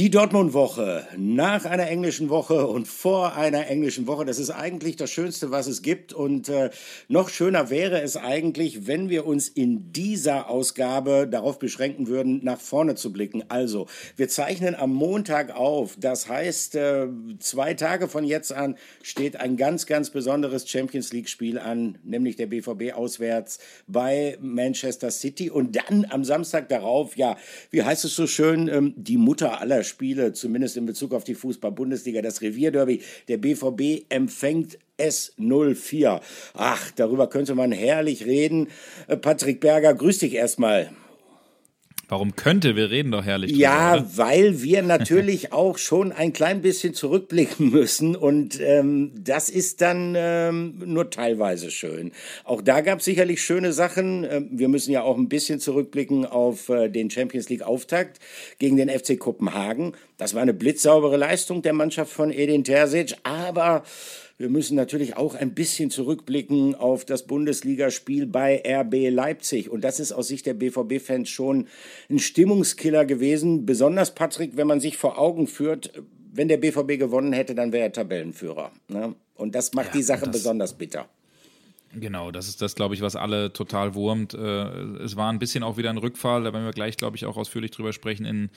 [0.00, 5.10] Die Dortmund-Woche nach einer englischen Woche und vor einer englischen Woche, das ist eigentlich das
[5.10, 6.14] Schönste, was es gibt.
[6.14, 6.70] Und äh,
[7.08, 12.58] noch schöner wäre es eigentlich, wenn wir uns in dieser Ausgabe darauf beschränken würden, nach
[12.58, 13.44] vorne zu blicken.
[13.48, 15.96] Also, wir zeichnen am Montag auf.
[15.98, 17.08] Das heißt, äh,
[17.38, 22.46] zwei Tage von jetzt an steht ein ganz, ganz besonderes Champions League-Spiel an, nämlich der
[22.46, 25.50] BVB auswärts bei Manchester City.
[25.50, 27.36] Und dann am Samstag darauf, ja,
[27.70, 31.34] wie heißt es so schön, ähm, die Mutter aller Spiele, zumindest in Bezug auf die
[31.34, 33.02] Fußball-Bundesliga, das Revierderby.
[33.28, 36.20] Der BVB empfängt S04.
[36.54, 38.68] Ach, darüber könnte man herrlich reden.
[39.08, 40.90] Äh, Patrick Berger, grüß dich erstmal.
[42.10, 42.74] Warum könnte?
[42.74, 43.52] Wir reden doch herrlich.
[43.52, 44.06] Drüber, ja, oder?
[44.16, 50.14] weil wir natürlich auch schon ein klein bisschen zurückblicken müssen und ähm, das ist dann
[50.16, 52.10] ähm, nur teilweise schön.
[52.42, 54.26] Auch da gab es sicherlich schöne Sachen.
[54.28, 58.18] Ähm, wir müssen ja auch ein bisschen zurückblicken auf äh, den Champions League Auftakt
[58.58, 59.92] gegen den FC Kopenhagen.
[60.18, 63.84] Das war eine blitzsaubere Leistung der Mannschaft von Edin Terzic, aber
[64.40, 69.68] wir müssen natürlich auch ein bisschen zurückblicken auf das Bundesligaspiel bei RB Leipzig.
[69.68, 71.66] Und das ist aus Sicht der BVB-Fans schon
[72.08, 73.66] ein Stimmungskiller gewesen.
[73.66, 75.92] Besonders, Patrick, wenn man sich vor Augen führt,
[76.32, 78.72] wenn der BVB gewonnen hätte, dann wäre er Tabellenführer.
[78.88, 79.14] Ne?
[79.34, 81.06] Und das macht ja, die Sache besonders bitter.
[81.92, 84.32] Genau, das ist das, glaube ich, was alle total wurmt.
[84.32, 87.26] Äh, es war ein bisschen auch wieder ein Rückfall, da werden wir gleich, glaube ich,
[87.26, 88.48] auch ausführlich drüber sprechen, in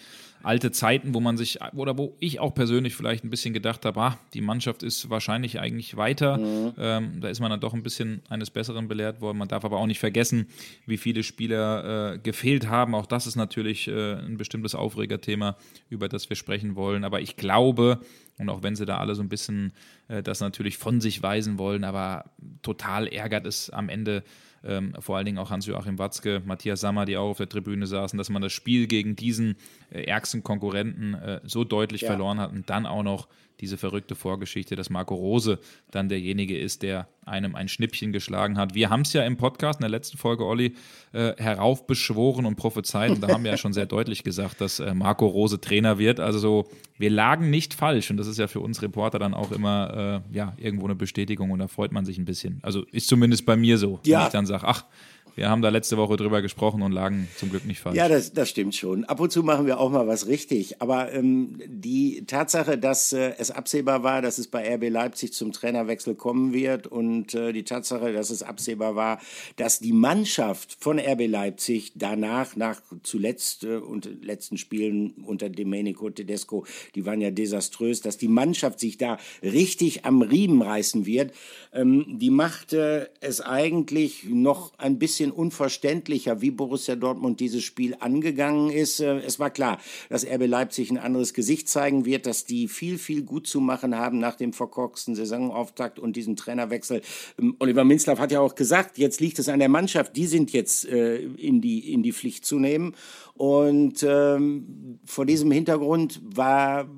[0.43, 3.99] alte Zeiten, wo man sich, oder wo ich auch persönlich vielleicht ein bisschen gedacht habe,
[3.99, 6.37] ah, die Mannschaft ist wahrscheinlich eigentlich weiter.
[6.37, 6.73] Mhm.
[6.77, 9.37] Ähm, da ist man dann doch ein bisschen eines Besseren belehrt worden.
[9.37, 10.47] Man darf aber auch nicht vergessen,
[10.85, 12.93] wie viele Spieler äh, gefehlt haben.
[12.93, 15.57] Auch das ist natürlich äh, ein bestimmtes Aufregerthema,
[15.89, 17.05] über das wir sprechen wollen.
[17.05, 17.99] Aber ich glaube,
[18.37, 19.71] und auch wenn sie da alle so ein bisschen
[20.09, 22.25] äh, das natürlich von sich weisen wollen, aber
[22.61, 24.23] total ärgert es am Ende
[24.63, 28.17] ähm, vor allen Dingen auch Hans-Joachim Watzke, Matthias Sammer, die auch auf der Tribüne saßen,
[28.17, 29.55] dass man das Spiel gegen diesen
[29.91, 32.07] äh, ärgsten Konkurrenten äh, so deutlich ja.
[32.07, 33.27] verloren hat und dann auch noch
[33.59, 35.59] diese verrückte Vorgeschichte, dass Marco Rose
[35.91, 38.73] dann derjenige ist, der einem ein Schnippchen geschlagen hat.
[38.73, 40.75] Wir haben es ja im Podcast in der letzten Folge, Olli,
[41.13, 43.11] äh, heraufbeschworen und prophezeit.
[43.11, 46.19] Und da haben wir ja schon sehr deutlich gesagt, dass äh, Marco Rose Trainer wird.
[46.19, 48.11] Also so, wir lagen nicht falsch.
[48.11, 51.51] Und das ist ja für uns Reporter dann auch immer äh, ja, irgendwo eine Bestätigung
[51.51, 52.59] und da freut man sich ein bisschen.
[52.61, 54.19] Also ist zumindest bei mir so, ja.
[54.19, 54.85] wenn ich dann sage, ach,
[55.35, 57.95] wir haben da letzte Woche drüber gesprochen und lagen zum Glück nicht falsch.
[57.95, 59.03] Ja, das, das stimmt schon.
[59.05, 60.81] Ab und zu machen wir auch mal was richtig.
[60.81, 65.51] Aber ähm, die Tatsache, dass äh, es absehbar war, dass es bei RB Leipzig zum
[65.51, 69.19] Trainerwechsel kommen wird und äh, die Tatsache, dass es absehbar war,
[69.55, 76.09] dass die Mannschaft von RB Leipzig danach, nach zuletzt äh, und letzten Spielen unter Domenico
[76.09, 81.33] Tedesco, die waren ja desaströs, dass die Mannschaft sich da richtig am Riemen reißen wird,
[81.75, 88.71] die machte es eigentlich noch ein bisschen bisschen unverständlicher, wie Borussia Dortmund dieses Spiel angegangen
[88.71, 88.99] ist.
[88.99, 89.77] Äh, es war klar,
[90.09, 93.95] dass RB Leipzig ein anderes Gesicht zeigen wird, dass die viel, viel gut zu machen
[93.95, 97.01] haben nach dem verkorksten Saisonauftakt und diesem Trainerwechsel.
[97.39, 100.51] Ähm, Oliver Minzlaff hat ja auch gesagt, jetzt liegt es an der Mannschaft, die sind
[100.51, 102.95] jetzt äh, in, die, in die Pflicht zu nehmen.
[103.35, 106.89] Und ähm, vor diesem Hintergrund war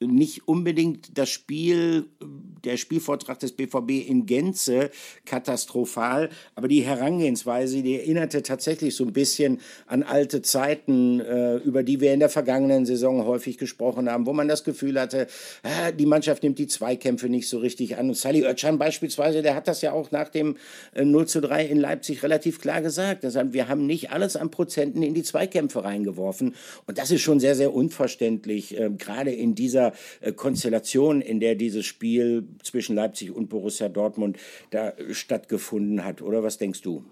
[0.00, 2.08] nicht unbedingt das Spiel
[2.64, 4.90] der Spielvortrag des BVB in Gänze
[5.24, 11.82] katastrophal, aber die Herangehensweise, die erinnerte tatsächlich so ein bisschen an alte Zeiten, äh, über
[11.82, 15.26] die wir in der vergangenen Saison häufig gesprochen haben, wo man das Gefühl hatte,
[15.62, 18.08] äh, die Mannschaft nimmt die Zweikämpfe nicht so richtig an.
[18.08, 20.56] Und Sally Oetschan beispielsweise, der hat das ja auch nach dem
[20.94, 23.24] äh, 0 zu 3 in Leipzig relativ klar gesagt.
[23.24, 26.54] Das heißt, wir haben nicht alles an Prozenten in die Zweikämpfe reingeworfen.
[26.86, 31.54] Und das ist schon sehr, sehr unverständlich, äh, gerade in dieser äh, Konstellation, in der
[31.54, 34.38] dieses Spiel zwischen Leipzig und Borussia Dortmund
[34.70, 36.22] da stattgefunden hat.
[36.22, 37.04] Oder was denkst du?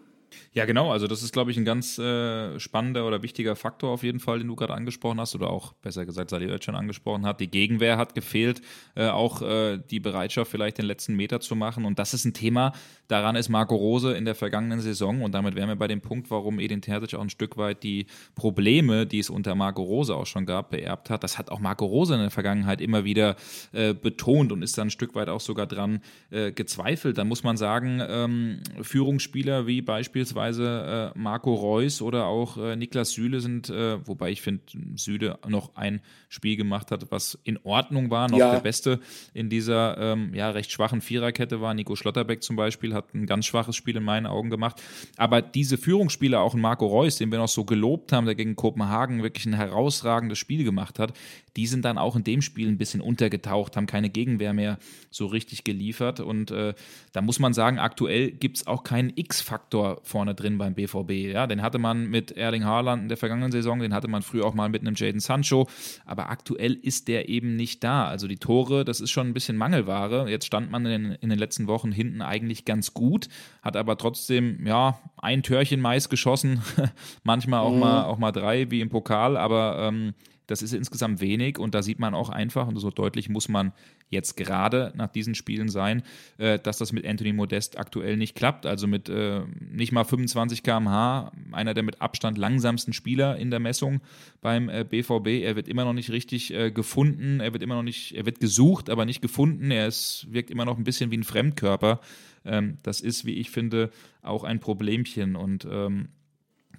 [0.53, 0.91] Ja, genau.
[0.93, 4.39] Also das ist, glaube ich, ein ganz äh, spannender oder wichtiger Faktor auf jeden Fall,
[4.39, 7.41] den du gerade angesprochen hast oder auch besser gesagt Sali Özcan angesprochen hat.
[7.41, 8.61] Die Gegenwehr hat gefehlt,
[8.95, 11.85] äh, auch äh, die Bereitschaft vielleicht den letzten Meter zu machen.
[11.85, 12.73] Und das ist ein Thema,
[13.09, 16.31] daran ist Marco Rose in der vergangenen Saison und damit wären wir bei dem Punkt,
[16.31, 20.27] warum Edin Terzic auch ein Stück weit die Probleme, die es unter Marco Rose auch
[20.27, 21.23] schon gab, beerbt hat.
[21.23, 23.37] Das hat auch Marco Rose in der Vergangenheit immer wieder
[23.73, 26.01] äh, betont und ist dann ein Stück weit auch sogar dran
[26.31, 27.19] äh, gezweifelt.
[27.19, 32.77] Da muss man sagen, ähm, Führungsspieler wie beispielsweise beispielsweise äh, Marco Reus oder auch äh,
[32.77, 34.63] Niklas Süle sind, äh, wobei ich finde,
[34.97, 38.53] Süle noch ein Spiel gemacht hat, was in Ordnung war, noch ja.
[38.53, 39.01] der Beste
[39.35, 41.75] in dieser ähm, ja, recht schwachen Viererkette war.
[41.75, 44.81] Nico Schlotterbeck zum Beispiel hat ein ganz schwaches Spiel in meinen Augen gemacht.
[45.17, 48.57] Aber diese Führungsspieler, auch ein Marco Reus, den wir noch so gelobt haben, der gegen
[48.57, 51.13] Kopenhagen wirklich ein herausragendes Spiel gemacht hat,
[51.57, 54.79] die sind dann auch in dem Spiel ein bisschen untergetaucht, haben keine Gegenwehr mehr
[55.11, 56.21] so richtig geliefert.
[56.21, 56.75] Und äh,
[57.13, 61.33] da muss man sagen, aktuell gibt es auch keinen X-Faktor vorne drin beim BVB.
[61.33, 64.45] Ja, den hatte man mit Erling Haaland in der vergangenen Saison, den hatte man früher
[64.45, 65.67] auch mal mit einem Jaden Sancho,
[66.05, 68.07] aber aktuell ist der eben nicht da.
[68.07, 70.31] Also die Tore, das ist schon ein bisschen Mangelware.
[70.31, 73.29] Jetzt stand man in, in den letzten Wochen hinten eigentlich ganz gut,
[73.63, 76.63] hat aber trotzdem ja ein Törchen meist geschossen,
[77.25, 77.81] manchmal auch mhm.
[77.81, 80.15] mal auch mal drei wie im Pokal, aber ähm,
[80.47, 83.73] das ist insgesamt wenig und da sieht man auch einfach, und so deutlich muss man
[84.11, 86.03] jetzt gerade nach diesen Spielen sein,
[86.39, 88.67] äh, dass das mit Anthony Modest aktuell nicht klappt.
[88.67, 93.61] Also mit äh, nicht mal 25 km/h, einer der mit Abstand langsamsten Spieler in der
[93.61, 94.01] Messung
[94.41, 95.43] beim äh, BVB.
[95.43, 98.41] Er wird immer noch nicht richtig äh, gefunden, er wird immer noch nicht, er wird
[98.41, 99.71] gesucht, aber nicht gefunden.
[99.71, 102.01] Er ist, wirkt immer noch ein bisschen wie ein Fremdkörper.
[102.45, 103.91] Ähm, das ist, wie ich finde,
[104.23, 106.09] auch ein Problemchen und ähm,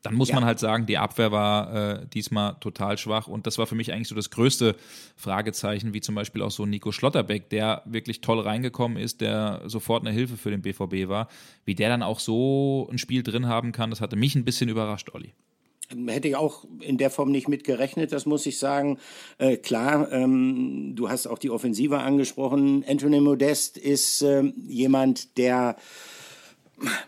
[0.04, 0.36] dann muss ja.
[0.36, 3.92] man halt sagen, die Abwehr war äh, diesmal total schwach und das war für mich
[3.92, 4.76] eigentlich so das größte
[5.16, 10.06] Fragezeichen, wie zum Beispiel auch so Nico Schlotterbeck, der wirklich toll reingekommen ist, der sofort
[10.06, 11.30] eine Hilfe für den BVB war,
[11.66, 14.70] wie der dann auch so ein Spiel drin haben kann, das hatte mich ein bisschen
[14.70, 15.34] überrascht, Olli.
[16.08, 18.98] Hätte ich auch in der Form nicht mitgerechnet, das muss ich sagen.
[19.38, 22.84] Äh, klar, ähm, du hast auch die Offensive angesprochen.
[22.88, 25.76] Anthony Modest ist äh, jemand, der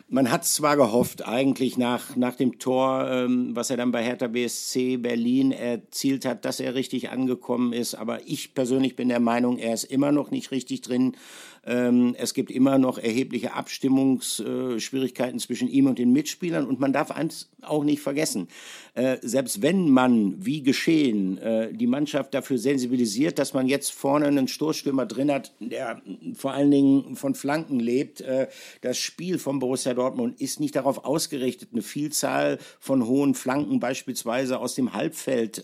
[0.07, 4.27] man hat zwar gehofft, eigentlich nach, nach dem Tor, ähm, was er dann bei Hertha
[4.27, 7.95] BSC Berlin erzielt hat, dass er richtig angekommen ist.
[7.95, 11.15] Aber ich persönlich bin der Meinung, er ist immer noch nicht richtig drin.
[11.65, 16.65] Ähm, es gibt immer noch erhebliche Abstimmungsschwierigkeiten zwischen ihm und den Mitspielern.
[16.65, 18.47] Und man darf eins auch nicht vergessen.
[18.93, 24.27] Äh, selbst wenn man, wie geschehen, äh, die Mannschaft dafür sensibilisiert, dass man jetzt vorne
[24.27, 26.01] einen Stoßstürmer drin hat, der
[26.35, 28.47] vor allen Dingen von Flanken lebt, äh,
[28.81, 34.59] das Spiel von Borussia Dortmund ist nicht darauf ausgerichtet, eine Vielzahl von hohen Flanken beispielsweise
[34.59, 35.63] aus dem Halbfeld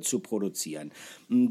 [0.00, 0.90] zu produzieren.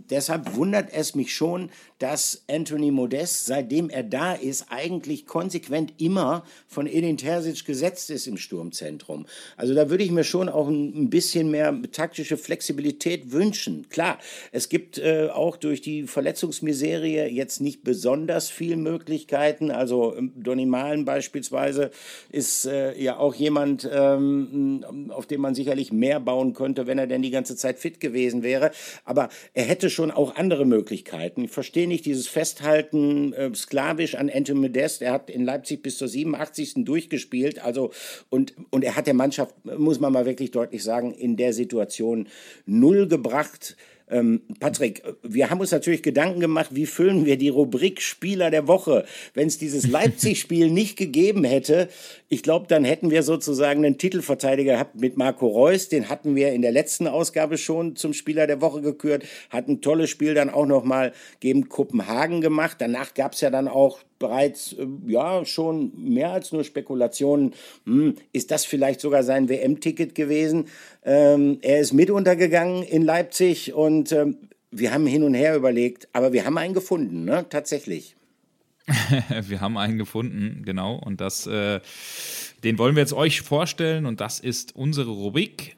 [0.09, 1.69] Deshalb wundert es mich schon,
[1.99, 8.27] dass Anthony Modest, seitdem er da ist, eigentlich konsequent immer von Edin Terzic gesetzt ist
[8.27, 9.25] im Sturmzentrum.
[9.55, 13.87] Also da würde ich mir schon auch ein bisschen mehr taktische Flexibilität wünschen.
[13.89, 14.19] Klar,
[14.51, 19.71] es gibt äh, auch durch die Verletzungsmiserie jetzt nicht besonders viele Möglichkeiten.
[19.71, 21.91] Also ähm, Donny Malen beispielsweise
[22.31, 27.07] ist äh, ja auch jemand, ähm, auf den man sicherlich mehr bauen könnte, wenn er
[27.07, 28.71] denn die ganze Zeit fit gewesen wäre.
[29.05, 31.45] Aber er hätte schon auch andere Möglichkeiten.
[31.45, 35.01] Ich verstehe nicht dieses Festhalten äh, sklavisch an Anthony Modest.
[35.01, 36.85] Er hat in Leipzig bis zur 87.
[36.85, 37.59] durchgespielt.
[37.59, 37.91] Also,
[38.29, 42.27] und, und er hat der Mannschaft, muss man mal wirklich deutlich sagen, in der Situation
[42.65, 43.75] null gebracht.
[44.09, 48.67] Ähm, Patrick, wir haben uns natürlich Gedanken gemacht, wie füllen wir die Rubrik Spieler der
[48.67, 49.05] Woche.
[49.33, 51.89] Wenn es dieses Leipzig-Spiel nicht gegeben hätte,
[52.29, 55.89] ich glaube, dann hätten wir sozusagen einen Titelverteidiger gehabt mit Marco Reus.
[55.89, 59.23] Den hatten wir in der letzten Ausgabe schon zum Spieler der Woche gekürt.
[59.49, 62.77] Hat ein tolles Spiel dann auch nochmal gegen Kopenhagen gemacht.
[62.79, 67.53] Danach gab es ja dann auch bereits äh, ja schon mehr als nur Spekulationen.
[67.85, 70.69] Hm, ist das vielleicht sogar sein WM-Ticket gewesen?
[71.03, 74.37] Ähm, er ist mit untergegangen in Leipzig und ähm,
[74.71, 77.45] wir haben hin und her überlegt, aber wir haben einen gefunden, ne?
[77.49, 78.15] tatsächlich.
[79.47, 80.95] wir haben einen gefunden, genau.
[80.95, 81.79] Und das, äh,
[82.63, 84.05] den wollen wir jetzt euch vorstellen.
[84.05, 85.75] Und das ist unsere Rubrik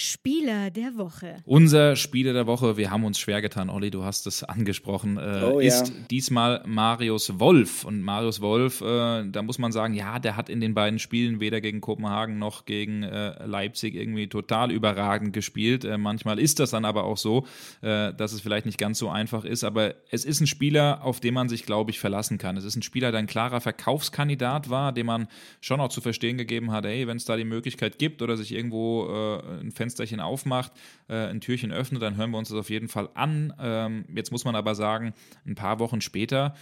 [0.00, 1.38] Spieler der Woche.
[1.44, 5.42] Unser Spieler der Woche, wir haben uns schwer getan, Olli, du hast es angesprochen, äh,
[5.42, 5.66] oh, ja.
[5.66, 7.84] ist diesmal Marius Wolf.
[7.84, 11.40] Und Marius Wolf, äh, da muss man sagen, ja, der hat in den beiden Spielen
[11.40, 15.84] weder gegen Kopenhagen noch gegen äh, Leipzig irgendwie total überragend gespielt.
[15.84, 17.44] Äh, manchmal ist das dann aber auch so,
[17.80, 19.64] äh, dass es vielleicht nicht ganz so einfach ist.
[19.64, 22.56] Aber es ist ein Spieler, auf den man sich, glaube ich, verlassen kann.
[22.56, 25.26] Es ist ein Spieler, der ein klarer Verkaufskandidat war, dem man
[25.60, 28.54] schon auch zu verstehen gegeben hat, hey, wenn es da die Möglichkeit gibt oder sich
[28.54, 30.72] irgendwo äh, ein Fenster Fensterchen aufmacht,
[31.08, 33.54] äh, ein Türchen öffnet, dann hören wir uns das auf jeden Fall an.
[33.58, 35.14] Ähm, jetzt muss man aber sagen,
[35.46, 36.54] ein paar Wochen später,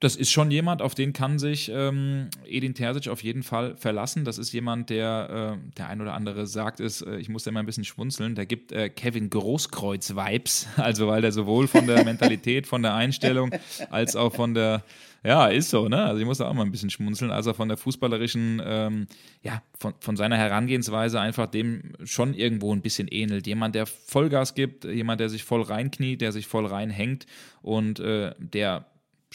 [0.00, 4.26] das ist schon jemand, auf den kann sich ähm, Edin Terzic auf jeden Fall verlassen.
[4.26, 7.50] Das ist jemand, der, äh, der ein oder andere sagt es, äh, ich muss da
[7.50, 12.04] mal ein bisschen schwunzeln, der gibt äh, Kevin Großkreuz-Vibes, also weil der sowohl von der
[12.04, 13.50] Mentalität, von der Einstellung
[13.90, 14.84] als auch von der
[15.24, 16.04] ja, ist so, ne?
[16.04, 17.32] Also ich muss da auch mal ein bisschen schmunzeln.
[17.32, 19.06] Also von der fußballerischen, ähm,
[19.42, 23.44] ja, von, von seiner Herangehensweise einfach dem schon irgendwo ein bisschen ähnelt.
[23.48, 27.26] Jemand, der Vollgas gibt, jemand, der sich voll reinkniet, der sich voll reinhängt
[27.60, 28.86] und äh, der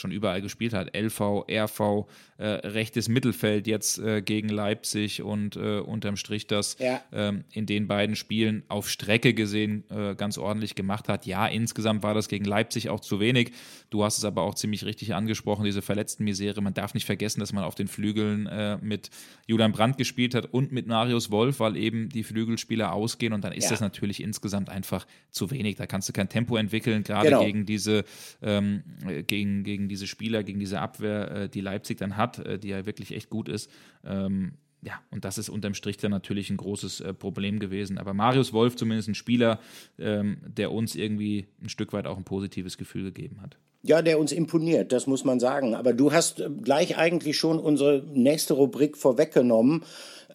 [0.02, 0.96] schon überall gespielt hat.
[0.96, 7.02] LV, RV, äh, rechtes Mittelfeld jetzt äh, gegen Leipzig und äh, unterm Strich das ja.
[7.14, 11.26] ähm, in den beiden Spielen auf Strecke gesehen äh, ganz ordentlich gemacht hat.
[11.26, 13.52] Ja, insgesamt war das gegen Leipzig auch zu wenig.
[13.90, 16.62] Du hast es aber auch ziemlich richtig angesprochen, diese verletzten Misere.
[16.62, 19.10] Man darf nicht vergessen, dass man auf den Flügeln äh, mit
[19.48, 23.54] Julian Brandt gespielt hat und mit Marius Wolf, weil eben die Flügelspieler ausgehen und dann
[23.54, 23.72] ist ja.
[23.72, 25.76] das natürlich insgesamt einfach zu wenig.
[25.76, 27.46] Da kannst du kein Tempo entwickeln, gerade genau.
[27.46, 28.04] gegen diese
[28.42, 28.84] ähm,
[29.28, 32.86] gegen, gegen diese Spieler, gegen diese Abwehr, äh, die Leipzig dann hat, äh, die ja
[32.86, 33.70] wirklich echt gut ist.
[34.06, 37.98] Ähm, ja, und das ist unterm Strich dann natürlich ein großes äh, Problem gewesen.
[37.98, 39.60] Aber Marius Wolf zumindest ein Spieler,
[40.00, 43.58] ähm, der uns irgendwie ein Stück weit auch ein positives Gefühl gegeben hat.
[43.84, 45.76] Ja, der uns imponiert, das muss man sagen.
[45.76, 49.84] Aber du hast äh, gleich eigentlich schon unsere nächste Rubrik vorweggenommen.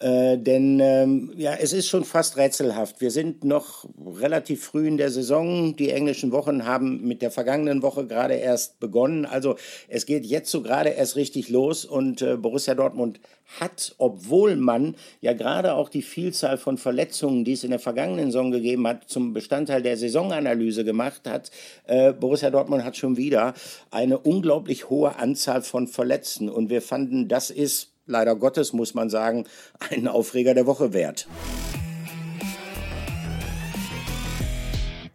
[0.00, 3.00] Äh, denn ähm, ja, es ist schon fast rätselhaft.
[3.00, 3.86] Wir sind noch
[4.20, 5.76] relativ früh in der Saison.
[5.76, 9.24] Die englischen Wochen haben mit der vergangenen Woche gerade erst begonnen.
[9.24, 9.56] Also
[9.88, 13.20] es geht jetzt so gerade erst richtig los und äh, Borussia Dortmund
[13.60, 18.26] hat, obwohl man ja gerade auch die Vielzahl von Verletzungen, die es in der vergangenen
[18.26, 21.50] Saison gegeben hat, zum Bestandteil der Saisonanalyse gemacht hat,
[21.86, 23.54] äh, Borussia Dortmund hat schon wieder
[23.90, 26.48] eine unglaublich hohe Anzahl von Verletzten.
[26.48, 29.44] Und wir fanden, das ist leider Gottes, muss man sagen,
[29.90, 31.28] einen Aufreger der Woche wert.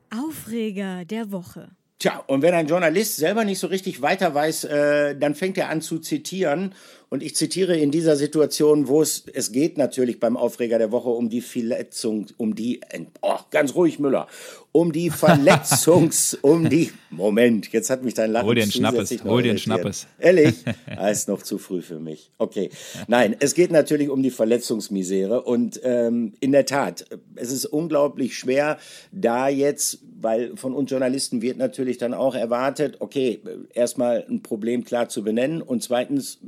[0.09, 1.69] Aufreger der Woche.
[1.99, 5.69] Tja, und wenn ein Journalist selber nicht so richtig weiter weiß, äh, dann fängt er
[5.69, 6.73] an zu zitieren.
[7.13, 11.09] Und ich zitiere in dieser Situation, wo es, es geht natürlich beim Aufreger der Woche
[11.09, 12.79] um die Verletzung, um die,
[13.19, 14.27] oh, ganz ruhig Müller,
[14.71, 19.23] um die Verletzungs, um die, Moment, jetzt hat mich dein Lachen Hol dir einen Schnappes,
[19.25, 20.07] hol dir einen Schnappes.
[20.19, 20.55] Ehrlich?
[20.95, 22.31] Ah, ist noch zu früh für mich.
[22.37, 22.69] Okay.
[23.07, 28.37] Nein, es geht natürlich um die Verletzungsmisere und ähm, in der Tat, es ist unglaublich
[28.37, 28.77] schwer,
[29.11, 33.41] da jetzt, weil von uns Journalisten wird natürlich dann auch erwartet, okay,
[33.73, 36.39] erstmal ein Problem klar zu benennen und zweitens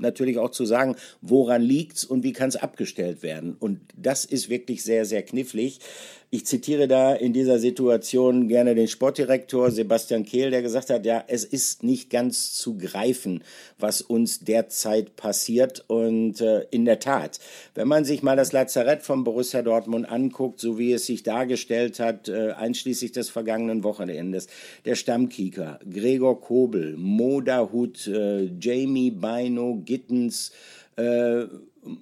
[0.00, 3.56] natürlich auch zu sagen, woran liegt's und wie kann es abgestellt werden.
[3.58, 5.80] Und das ist wirklich sehr, sehr knifflig.
[6.30, 11.24] Ich zitiere da in dieser Situation gerne den Sportdirektor Sebastian Kehl, der gesagt hat, ja,
[11.26, 13.42] es ist nicht ganz zu greifen,
[13.78, 15.86] was uns derzeit passiert.
[15.86, 17.40] Und äh, in der Tat,
[17.74, 21.98] wenn man sich mal das Lazarett von Borussia Dortmund anguckt, so wie es sich dargestellt
[21.98, 24.48] hat, äh, einschließlich des vergangenen Wochenendes,
[24.84, 30.52] der Stammkicker, Gregor Kobel, Moda Hut, äh, Jamie Beino, Gittens,
[30.96, 31.46] äh,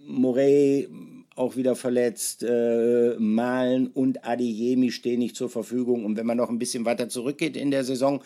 [0.05, 0.89] Morey,
[1.37, 2.43] auch wieder verletzt.
[2.43, 6.05] Äh, Malen und Adeyemi stehen nicht zur Verfügung.
[6.05, 8.23] Und wenn man noch ein bisschen weiter zurückgeht in der Saison,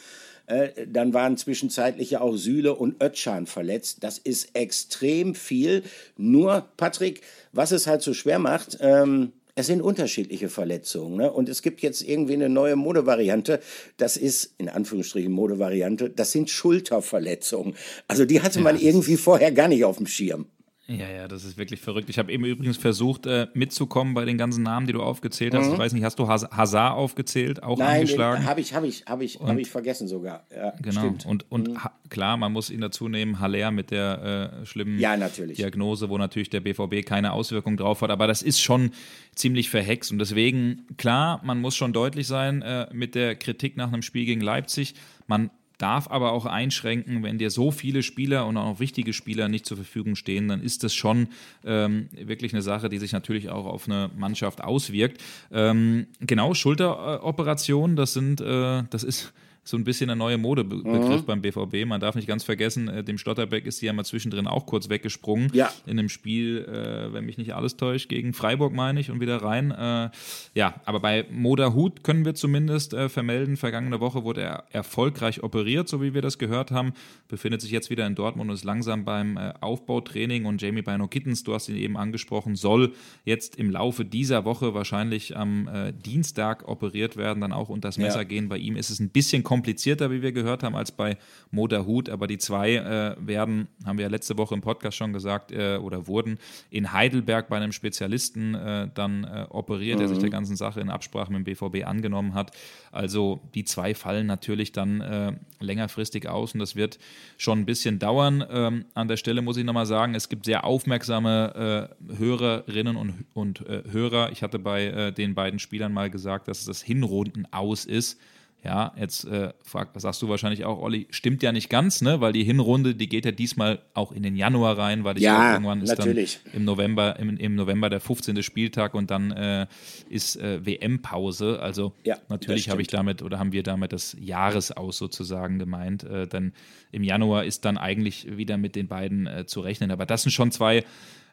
[0.47, 3.99] äh, dann waren zwischenzeitlich ja auch Süle und Ötschan verletzt.
[4.01, 5.83] Das ist extrem viel.
[6.17, 11.17] Nur, Patrick, was es halt so schwer macht, ähm, es sind unterschiedliche Verletzungen.
[11.17, 11.31] Ne?
[11.31, 13.61] Und es gibt jetzt irgendwie eine neue Modevariante.
[13.97, 17.75] Das ist, in Anführungsstrichen Modevariante, das sind Schulterverletzungen.
[18.09, 20.47] Also die hatte man irgendwie vorher gar nicht auf dem Schirm.
[20.91, 22.11] Ja, ja, das ist wirklich verrückt.
[22.11, 25.69] Ich habe eben übrigens versucht, äh, mitzukommen bei den ganzen Namen, die du aufgezählt hast.
[25.69, 25.75] Mhm.
[25.75, 28.45] Ich weiß nicht, hast du Hazard aufgezählt, auch Nein, angeschlagen?
[28.45, 30.45] Habe ich, habe ich, habe ich, habe ich vergessen sogar.
[30.55, 31.01] Ja, genau.
[31.01, 31.27] Stimmt.
[31.27, 31.79] Und, und mhm.
[32.09, 36.51] klar, man muss ihn dazu nehmen, Haller mit der äh, schlimmen ja, Diagnose, wo natürlich
[36.51, 38.11] der BVB keine Auswirkung drauf hat.
[38.11, 38.91] Aber das ist schon
[39.37, 40.11] ziemlich verhext.
[40.11, 44.25] Und deswegen, klar, man muss schon deutlich sein äh, mit der Kritik nach einem Spiel
[44.25, 44.95] gegen Leipzig.
[45.29, 45.51] Man
[45.81, 49.77] darf aber auch einschränken, wenn dir so viele Spieler und auch wichtige Spieler nicht zur
[49.77, 51.29] Verfügung stehen, dann ist das schon
[51.65, 55.21] ähm, wirklich eine Sache, die sich natürlich auch auf eine Mannschaft auswirkt.
[55.53, 61.27] Ähm, genau, Schulteroperationen, das sind, äh, das ist so ein bisschen ein neuer Modebegriff mhm.
[61.27, 61.87] beim BVB.
[61.87, 65.51] Man darf nicht ganz vergessen, äh, dem Stotterbeck ist ja mal zwischendrin auch kurz weggesprungen.
[65.53, 65.71] Ja.
[65.87, 69.43] In einem Spiel, äh, wenn mich nicht alles täuscht, gegen Freiburg, meine ich, und wieder
[69.43, 69.71] rein.
[69.71, 70.11] Äh,
[70.55, 75.43] ja, aber bei Moda Hut können wir zumindest äh, vermelden, vergangene Woche wurde er erfolgreich
[75.43, 76.95] operiert, so wie wir das gehört haben.
[77.29, 80.47] Befindet sich jetzt wieder in Dortmund und ist langsam beim äh, Aufbautraining.
[80.47, 84.75] Und Jamie Bino Kittens, du hast ihn eben angesprochen, soll jetzt im Laufe dieser Woche
[84.75, 88.25] wahrscheinlich am äh, Dienstag operiert werden, dann auch unter das Messer ja.
[88.25, 88.49] gehen.
[88.49, 91.17] Bei ihm ist es ein bisschen komplizierter, wie wir gehört haben, als bei
[91.51, 92.09] Moda Hut.
[92.09, 95.77] Aber die zwei äh, werden, haben wir ja letzte Woche im Podcast schon gesagt, äh,
[95.77, 96.39] oder wurden
[96.71, 100.01] in Heidelberg bei einem Spezialisten äh, dann äh, operiert, mhm.
[100.01, 102.53] der sich der ganzen Sache in Absprache mit dem BVB angenommen hat.
[102.93, 106.99] Also die zwei fallen natürlich dann äh, längerfristig aus und das wird
[107.37, 108.45] schon ein bisschen dauern.
[108.51, 113.25] Ähm, an der Stelle muss ich nochmal sagen, es gibt sehr aufmerksame äh, Hörerinnen und,
[113.35, 114.33] und Hörer.
[114.33, 118.19] Ich hatte bei den beiden Spielern mal gesagt, dass es das Hinrunden aus ist.
[118.63, 122.21] Ja, jetzt äh, frag, sagst du wahrscheinlich auch, Olli, stimmt ja nicht ganz, ne?
[122.21, 125.53] Weil die Hinrunde, die geht ja diesmal auch in den Januar rein, weil ich ja,
[125.55, 126.41] irgendwann ist natürlich.
[126.45, 128.43] dann im November, im, im November der 15.
[128.43, 129.67] Spieltag und dann äh,
[130.11, 131.59] ist äh, WM-Pause.
[131.61, 136.05] Also ja, natürlich habe ich damit oder haben wir damit das Jahresaus sozusagen gemeint.
[136.05, 136.53] Äh, denn
[136.93, 139.91] im Januar ist dann eigentlich wieder mit den beiden äh, zu rechnen.
[139.91, 140.85] Aber das sind schon zwei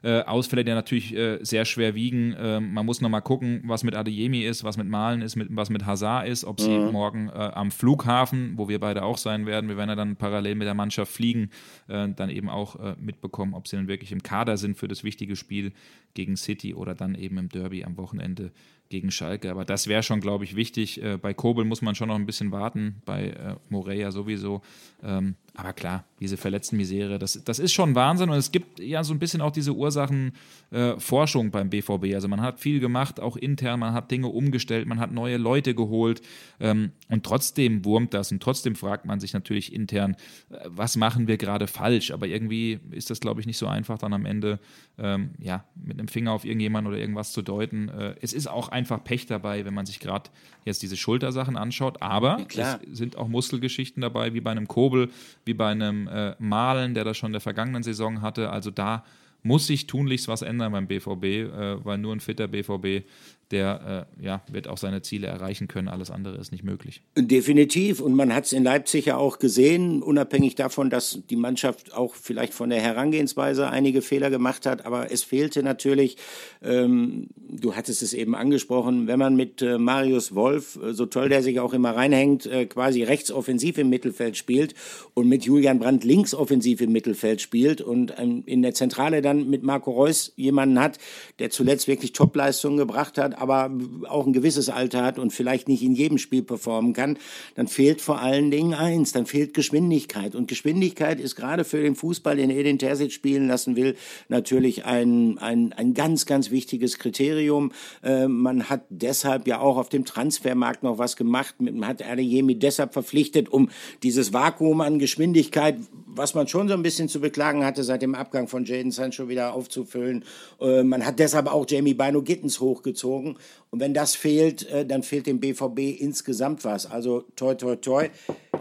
[0.03, 2.35] äh, Ausfälle, die natürlich äh, sehr schwer wiegen.
[2.37, 5.69] Ähm, man muss nochmal gucken, was mit Adeyemi ist, was mit Malen ist, mit, was
[5.69, 6.91] mit Hazard ist, ob sie mhm.
[6.91, 10.55] morgen äh, am Flughafen, wo wir beide auch sein werden, wir werden ja dann parallel
[10.55, 11.49] mit der Mannschaft fliegen,
[11.87, 15.03] äh, dann eben auch äh, mitbekommen, ob sie dann wirklich im Kader sind für das
[15.03, 15.73] wichtige Spiel
[16.13, 18.51] gegen City oder dann eben im Derby am Wochenende
[18.89, 19.51] gegen Schalke.
[19.51, 21.01] Aber das wäre schon, glaube ich, wichtig.
[21.01, 24.61] Äh, bei Kobel muss man schon noch ein bisschen warten, bei äh, Moreira sowieso.
[25.03, 28.29] Ähm, aber klar, diese verletzten Misere, das, das ist schon Wahnsinn.
[28.29, 32.13] Und es gibt ja so ein bisschen auch diese Ursachenforschung äh, beim BVB.
[32.13, 35.73] Also man hat viel gemacht, auch intern, man hat Dinge umgestellt, man hat neue Leute
[35.73, 36.21] geholt.
[36.59, 40.15] Ähm, und trotzdem wurmt das und trotzdem fragt man sich natürlich intern,
[40.51, 42.11] äh, was machen wir gerade falsch?
[42.11, 44.59] Aber irgendwie ist das, glaube ich, nicht so einfach, dann am Ende
[44.99, 47.89] ähm, ja, mit einem Finger auf irgendjemanden oder irgendwas zu deuten.
[47.89, 50.29] Äh, es ist auch einfach Pech dabei, wenn man sich gerade
[50.65, 52.01] jetzt diese Schultersachen anschaut.
[52.01, 55.09] Aber ja, es sind auch Muskelgeschichten dabei, wie bei einem Kobel,
[55.45, 58.49] wie bei einem äh, Malen, der das schon in der vergangenen Saison hatte.
[58.49, 59.03] Also da
[59.43, 63.05] muss sich tunlichst was ändern beim BVB, äh, weil nur ein fitter BVB
[63.51, 65.87] der äh, ja, wird auch seine Ziele erreichen können.
[65.87, 67.01] Alles andere ist nicht möglich.
[67.17, 68.01] Definitiv.
[68.01, 72.15] Und man hat es in Leipzig ja auch gesehen, unabhängig davon, dass die Mannschaft auch
[72.15, 74.85] vielleicht von der Herangehensweise einige Fehler gemacht hat.
[74.85, 76.17] Aber es fehlte natürlich,
[76.61, 81.29] ähm, du hattest es eben angesprochen, wenn man mit äh, Marius Wolf, äh, so toll
[81.29, 84.75] der sich auch immer reinhängt, äh, quasi rechtsoffensiv im Mittelfeld spielt
[85.13, 89.63] und mit Julian Brandt linksoffensiv im Mittelfeld spielt und ähm, in der Zentrale dann mit
[89.63, 90.97] Marco Reus jemanden hat,
[91.39, 93.71] der zuletzt wirklich Topleistungen gebracht hat, aber
[94.07, 97.17] auch ein gewisses Alter hat und vielleicht nicht in jedem Spiel performen kann,
[97.55, 100.35] dann fehlt vor allen Dingen eins, dann fehlt Geschwindigkeit.
[100.35, 103.95] Und Geschwindigkeit ist gerade für den Fußball, den Edin Terzic spielen lassen will,
[104.29, 107.71] natürlich ein, ein, ein ganz, ganz wichtiges Kriterium.
[108.03, 111.55] Äh, man hat deshalb ja auch auf dem Transfermarkt noch was gemacht.
[111.59, 113.69] Man hat Adeyemi deshalb verpflichtet, um
[114.03, 118.15] dieses Vakuum an Geschwindigkeit, was man schon so ein bisschen zu beklagen hatte, seit dem
[118.15, 120.23] Abgang von Jaden Sancho wieder aufzufüllen.
[120.59, 123.26] Äh, man hat deshalb auch Jamie Bino Gittens hochgezogen.
[123.69, 126.85] Und wenn das fehlt, äh, dann fehlt dem BVB insgesamt was.
[126.85, 128.09] Also toi, toi, toi.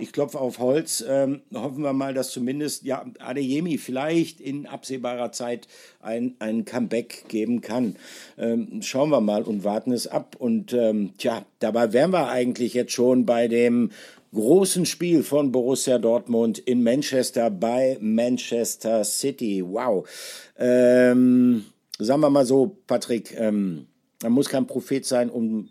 [0.00, 1.04] Ich klopfe auf Holz.
[1.08, 5.68] Ähm, hoffen wir mal, dass zumindest ja, Adeyemi vielleicht in absehbarer Zeit
[6.00, 7.96] ein, ein Comeback geben kann.
[8.36, 10.36] Ähm, schauen wir mal und warten es ab.
[10.38, 13.90] Und ähm, tja, dabei wären wir eigentlich jetzt schon bei dem
[14.34, 19.64] großen Spiel von Borussia Dortmund in Manchester bei Manchester City.
[19.66, 20.06] Wow.
[20.58, 21.64] Ähm,
[21.98, 23.86] sagen wir mal so, Patrick, ähm,
[24.22, 25.70] man muss kein Prophet sein, um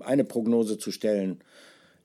[0.00, 1.42] eine Prognose zu stellen.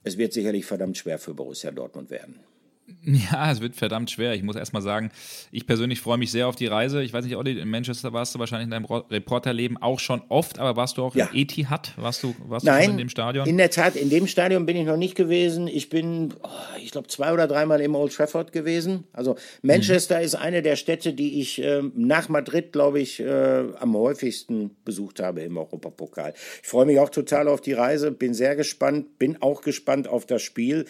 [0.04, 2.40] Es wird sicherlich verdammt schwer für Borussia Dortmund werden.
[3.32, 4.34] Ja, es wird verdammt schwer.
[4.34, 5.12] Ich muss erstmal sagen,
[5.52, 7.04] ich persönlich freue mich sehr auf die Reise.
[7.04, 10.60] Ich weiß nicht, Olli, in Manchester warst du wahrscheinlich in deinem Reporterleben auch schon oft,
[10.60, 11.28] aber warst du auch ja.
[11.32, 11.94] in Etihad?
[11.98, 13.48] Warst du, warst Nein, du in dem Stadion?
[13.48, 15.68] In der Tat, in dem Stadion bin ich noch nicht gewesen.
[15.68, 16.50] Ich bin, oh,
[16.82, 19.06] ich glaube, zwei oder dreimal im Old Trafford gewesen.
[19.14, 20.26] Also Manchester mhm.
[20.26, 25.20] ist eine der Städte, die ich äh, nach Madrid, glaube ich, äh, am häufigsten besucht
[25.20, 26.34] habe im Europapokal.
[26.62, 30.26] Ich freue mich auch total auf die Reise, bin sehr gespannt, bin auch gespannt auf
[30.26, 30.86] das Spiel.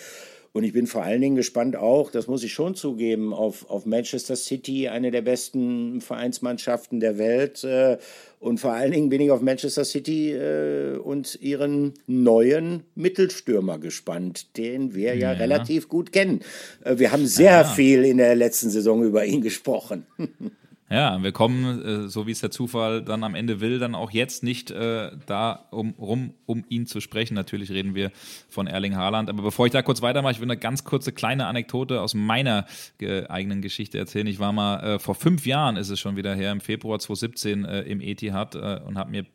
[0.55, 3.85] Und ich bin vor allen Dingen gespannt auch, das muss ich schon zugeben, auf, auf
[3.85, 7.65] Manchester City, eine der besten Vereinsmannschaften der Welt.
[7.65, 7.97] Äh,
[8.39, 14.55] und vor allen Dingen bin ich auf Manchester City äh, und ihren neuen Mittelstürmer gespannt,
[14.55, 16.39] den wir ja, ja relativ gut kennen.
[16.85, 17.63] Äh, wir haben sehr ja.
[17.65, 20.05] viel in der letzten Saison über ihn gesprochen.
[20.95, 24.11] Ja, wir kommen, äh, so wie es der Zufall dann am Ende will, dann auch
[24.11, 27.33] jetzt nicht äh, da um, rum, um ihn zu sprechen.
[27.33, 28.11] Natürlich reden wir
[28.47, 29.29] von Erling Haaland.
[29.29, 32.65] Aber bevor ich da kurz weitermache, ich will eine ganz kurze kleine Anekdote aus meiner
[33.01, 34.25] äh, eigenen Geschichte erzählen.
[34.27, 37.65] Ich war mal äh, vor fünf Jahren, ist es schon wieder her, im Februar 2017
[37.65, 39.25] äh, im Etihad äh, und habe mir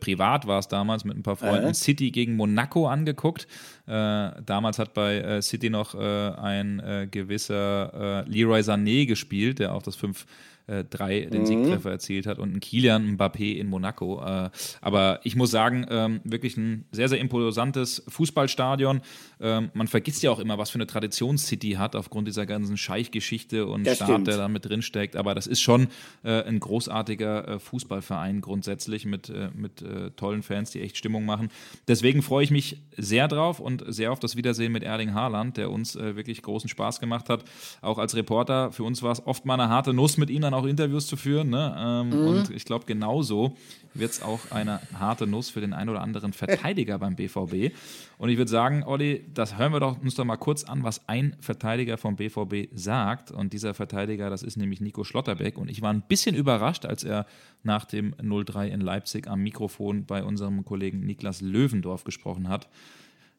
[0.00, 3.46] privat war es damals mit ein paar Freunden City gegen Monaco angeguckt.
[3.86, 10.26] damals hat bei City noch ein gewisser Leroy Sané gespielt, der auch das fünf
[10.70, 11.46] äh, drei den mhm.
[11.46, 14.22] Siegtreffer erzielt hat und ein Kilian Mbappé in Monaco.
[14.24, 19.00] Äh, aber ich muss sagen, ähm, wirklich ein sehr, sehr imposantes Fußballstadion.
[19.40, 22.76] Ähm, man vergisst ja auch immer, was für eine Tradition City hat, aufgrund dieser ganzen
[22.76, 24.26] Scheichgeschichte und das Staat, stimmt.
[24.28, 25.16] der da mit drin steckt.
[25.16, 25.88] Aber das ist schon
[26.22, 31.24] äh, ein großartiger äh, Fußballverein grundsätzlich mit, äh, mit äh, tollen Fans, die echt Stimmung
[31.24, 31.48] machen.
[31.88, 35.70] Deswegen freue ich mich sehr drauf und sehr auf das Wiedersehen mit Erling Haaland, der
[35.70, 37.44] uns wirklich großen Spaß gemacht hat.
[37.80, 38.72] Auch als Reporter.
[38.72, 41.06] Für uns war es oft mal eine harte Nuss, mit ihm dann auch auch Interviews
[41.06, 41.50] zu führen.
[41.50, 41.74] Ne?
[41.78, 42.26] Ähm, mhm.
[42.26, 43.56] Und ich glaube, genauso
[43.94, 47.74] wird es auch eine harte Nuss für den einen oder anderen Verteidiger beim BVB.
[48.18, 51.08] Und ich würde sagen, Olli, das hören wir doch, uns doch mal kurz an, was
[51.08, 53.30] ein Verteidiger vom BVB sagt.
[53.30, 55.58] Und dieser Verteidiger, das ist nämlich Nico Schlotterbeck.
[55.58, 57.26] Und ich war ein bisschen überrascht, als er
[57.62, 62.68] nach dem 0-3 in Leipzig am Mikrofon bei unserem Kollegen Niklas Löwendorf gesprochen hat.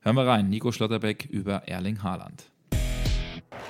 [0.01, 2.50] Hören wir rein, Nico Schlotterbeck über Erling Haaland.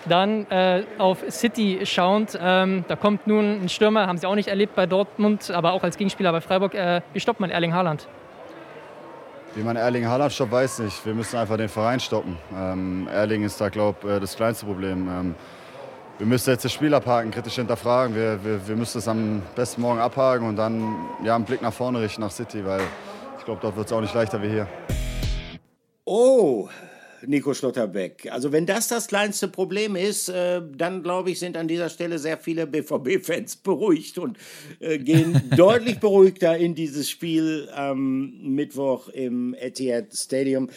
[0.08, 4.47] Dann äh, auf City schauend, ähm, da kommt nun ein Stürmer, haben sie auch nicht
[4.47, 6.73] erlebt bei Dortmund, aber auch als Gegenspieler bei Freiburg.
[6.73, 8.08] Äh, wie stoppt man Erling Haaland?
[9.54, 11.06] Wie man Erling Haaland stoppt, weiß nicht.
[11.06, 12.38] Wir müssen einfach den Verein stoppen.
[12.58, 15.08] Ähm, Erling ist da, glaube ich, äh, das kleinste Problem.
[15.08, 15.36] Ähm,
[16.17, 18.15] wir müssen jetzt das Spiel abhaken, kritisch hinterfragen.
[18.15, 21.73] Wir, wir, wir müssen es am besten morgen abhaken und dann ja, einen Blick nach
[21.73, 22.82] vorne richten, nach City, weil
[23.41, 24.67] Ich glaube, dort wird es auch nicht leichter wie hier.
[26.06, 26.69] Oh,
[27.25, 28.29] Nico Schlotterbeck.
[28.31, 32.19] Also wenn das das kleinste Problem ist, äh, dann glaube ich, sind an dieser Stelle
[32.19, 34.38] sehr viele BVB-Fans beruhigt und
[34.79, 40.69] äh, gehen deutlich beruhigter in dieses Spiel am Mittwoch im Etihad Stadium.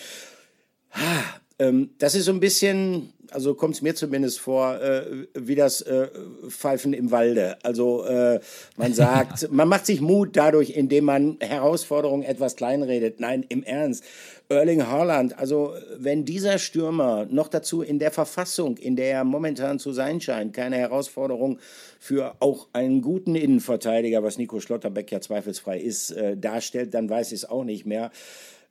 [1.58, 5.82] Ähm, das ist so ein bisschen, also kommt es mir zumindest vor, äh, wie das
[5.82, 6.08] äh,
[6.48, 7.58] Pfeifen im Walde.
[7.62, 8.40] Also äh,
[8.76, 13.20] man sagt, man macht sich Mut dadurch, indem man Herausforderungen etwas kleinredet.
[13.20, 14.04] Nein, im Ernst.
[14.48, 19.78] Erling Haaland, also wenn dieser Stürmer noch dazu in der Verfassung, in der er momentan
[19.78, 21.58] zu sein scheint, keine Herausforderung
[21.98, 27.28] für auch einen guten Innenverteidiger, was Nico Schlotterbeck ja zweifelsfrei ist, äh, darstellt, dann weiß
[27.28, 28.10] ich es auch nicht mehr.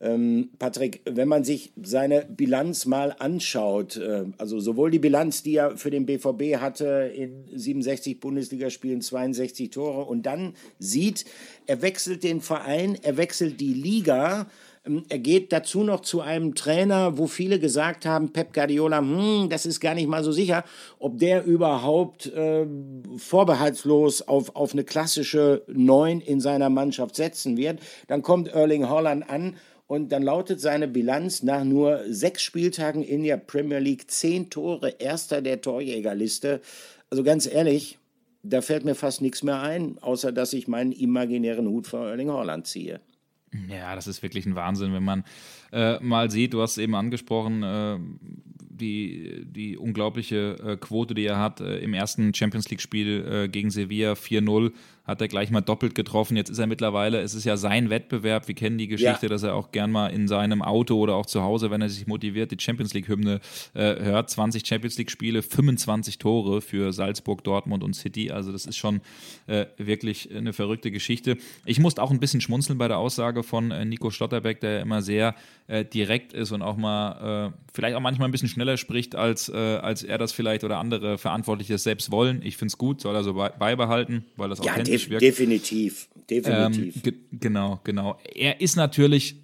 [0.04, 5.56] Ähm, Patrick, wenn man sich seine Bilanz mal anschaut, äh, also sowohl die Bilanz, die
[5.56, 11.24] er für den BVB hatte in 67 Bundesligaspielen, 62 Tore und dann sieht,
[11.68, 14.48] er wechselt den Verein, er wechselt die Liga,
[14.86, 19.66] er geht dazu noch zu einem Trainer, wo viele gesagt haben, Pep Guardiola, hm, das
[19.66, 20.66] ist gar nicht mal so sicher,
[21.00, 22.66] ob der überhaupt äh,
[23.16, 27.80] vorbehaltslos auf, auf eine klassische Neun in seiner Mannschaft setzen wird.
[28.08, 29.56] Dann kommt Erling Haaland an
[29.88, 34.96] und dann lautet seine Bilanz nach nur sechs Spieltagen in der Premier League zehn Tore,
[35.00, 36.60] erster der Torjägerliste.
[37.10, 38.00] Also ganz ehrlich,
[38.42, 42.32] da fällt mir fast nichts mehr ein, außer dass ich meinen imaginären Hut vor Erling
[42.32, 43.00] Haaland ziehe.
[43.68, 45.24] Ja, das ist wirklich ein Wahnsinn, wenn man
[45.72, 48.00] äh, mal sieht, du hast es eben angesprochen, äh,
[48.74, 51.62] die, die unglaubliche äh, Quote, die er hat.
[51.62, 54.72] Äh, Im ersten Champions League-Spiel äh, gegen Sevilla 4-0
[55.06, 56.38] hat er gleich mal doppelt getroffen.
[56.38, 58.48] Jetzt ist er mittlerweile, es ist ja sein Wettbewerb.
[58.48, 59.30] Wir kennen die Geschichte, ja.
[59.30, 62.08] dass er auch gern mal in seinem Auto oder auch zu Hause, wenn er sich
[62.08, 63.42] motiviert, die Champions League-Hymne
[63.74, 64.30] äh, hört.
[64.30, 68.32] 20 Champions League-Spiele, 25 Tore für Salzburg, Dortmund und City.
[68.32, 69.02] Also das ist schon
[69.48, 71.38] äh, wirklich eine verrückte Geschichte.
[71.66, 75.02] Ich musste auch ein bisschen schmunzeln bei der Aussage von äh, Nico Stotterbeck, der immer
[75.02, 75.36] sehr
[75.94, 80.04] direkt ist und auch mal, vielleicht auch manchmal ein bisschen schneller spricht, als, äh, als
[80.04, 82.42] er das vielleicht oder andere Verantwortliche selbst wollen.
[82.44, 85.22] Ich finde es gut, soll er so beibehalten, weil das ja, authentisch wirkt.
[85.22, 87.06] Definitiv, definitiv.
[87.06, 88.18] Ähm, genau, genau.
[88.34, 89.43] Er ist natürlich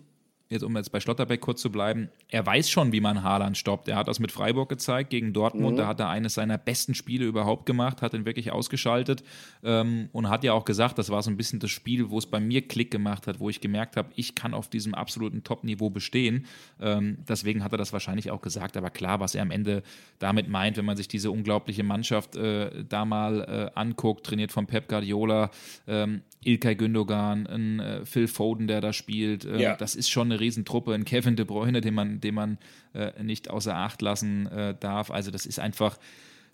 [0.50, 3.88] jetzt um jetzt bei Schlotterbeck kurz zu bleiben, er weiß schon, wie man Haaland stoppt.
[3.88, 5.76] Er hat das mit Freiburg gezeigt gegen Dortmund.
[5.76, 5.78] Mhm.
[5.78, 9.24] Da hat er eines seiner besten Spiele überhaupt gemacht, hat ihn wirklich ausgeschaltet
[9.64, 12.26] ähm, und hat ja auch gesagt, das war so ein bisschen das Spiel, wo es
[12.26, 15.92] bei mir Klick gemacht hat, wo ich gemerkt habe, ich kann auf diesem absoluten Top-Niveau
[15.92, 16.48] bestehen.
[16.82, 18.76] Ähm, deswegen hat er das wahrscheinlich auch gesagt.
[18.76, 19.84] Aber klar, was er am Ende
[20.18, 23.42] damit meint, wenn man sich diese unglaubliche Mannschaft äh, da mal
[23.76, 25.52] äh, anguckt, trainiert von Pep Guardiola,
[25.88, 29.46] ähm, Ilkay Gündogan, ein äh, Phil Foden, der da spielt.
[29.46, 29.76] Äh, ja.
[29.76, 30.94] Das ist schon eine Riesentruppe.
[30.94, 32.58] Ein Kevin De Bruyne, den man, den man
[32.94, 35.12] äh, nicht außer Acht lassen äh, darf.
[35.12, 35.98] Also das ist einfach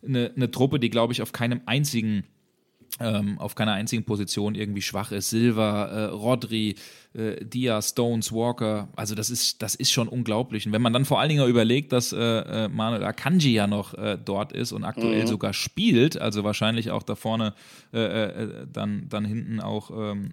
[0.03, 2.23] eine, eine Truppe, die, glaube ich, auf keinem einzigen
[2.99, 5.29] ähm, auf keiner einzigen Position irgendwie schwach ist.
[5.29, 6.75] Silva, äh, Rodri,
[7.13, 10.65] äh, Diaz, Stones, Walker, also das ist, das ist schon unglaublich.
[10.65, 13.93] Und wenn man dann vor allen Dingen überlegt, dass äh, äh Manuel Akanji ja noch
[13.93, 15.27] äh, dort ist und aktuell mhm.
[15.27, 17.53] sogar spielt, also wahrscheinlich auch da vorne
[17.91, 20.31] äh, dann, dann hinten auch ähm,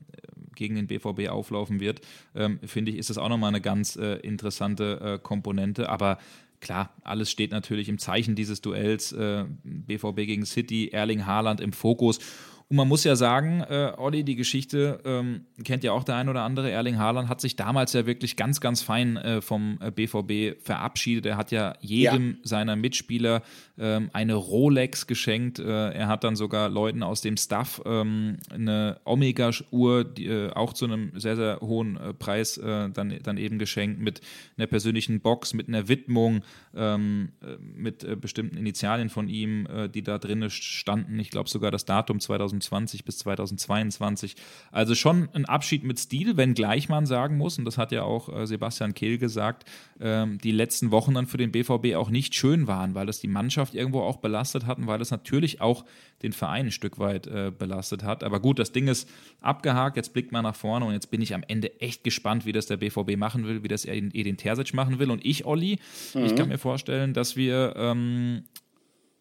[0.54, 2.00] gegen den BVB auflaufen wird,
[2.34, 5.88] ähm, finde ich, ist das auch nochmal eine ganz interessante Komponente.
[5.88, 6.18] Aber
[6.62, 9.12] klar, alles steht natürlich im Zeichen dieses Duells.
[9.12, 12.20] Äh, BVB gegen City, Erling Haaland im Fokus.
[12.68, 16.28] Und man muss ja sagen, äh, Olli, die Geschichte ähm, kennt ja auch der ein
[16.28, 16.70] oder andere.
[16.70, 21.26] Erling Haaland hat sich damals ja wirklich ganz, ganz fein äh, vom BVB äh, verabschiedet.
[21.26, 22.36] Er hat ja jedem ja.
[22.44, 23.42] seiner Mitspieler
[23.78, 25.58] ähm, eine Rolex geschenkt.
[25.58, 30.86] Äh, er hat dann sogar Leuten aus dem Staff ähm, eine Omega-Uhr, äh, auch zu
[30.86, 34.20] einem sehr, sehr hohen äh, Preis dann, dann eben geschenkt, mit
[34.56, 36.42] einer persönlichen Box, mit einer Widmung,
[36.74, 41.18] ähm, mit bestimmten Initialien von ihm, die da drin standen.
[41.18, 44.36] Ich glaube sogar das Datum 2000 2020 bis 2022.
[44.70, 48.28] Also schon ein Abschied mit Stil, wenngleich man sagen muss, und das hat ja auch
[48.28, 49.64] äh, Sebastian Kehl gesagt,
[50.00, 53.28] ähm, die letzten Wochen dann für den BVB auch nicht schön waren, weil das die
[53.28, 55.84] Mannschaft irgendwo auch belastet hat und weil das natürlich auch
[56.22, 58.22] den Verein ein Stück weit äh, belastet hat.
[58.22, 59.08] Aber gut, das Ding ist
[59.40, 62.52] abgehakt, jetzt blickt man nach vorne und jetzt bin ich am Ende echt gespannt, wie
[62.52, 65.10] das der BVB machen will, wie das Edin Terzic machen will.
[65.10, 65.78] Und ich, Olli,
[66.14, 66.24] mhm.
[66.24, 68.44] ich kann mir vorstellen, dass wir ähm,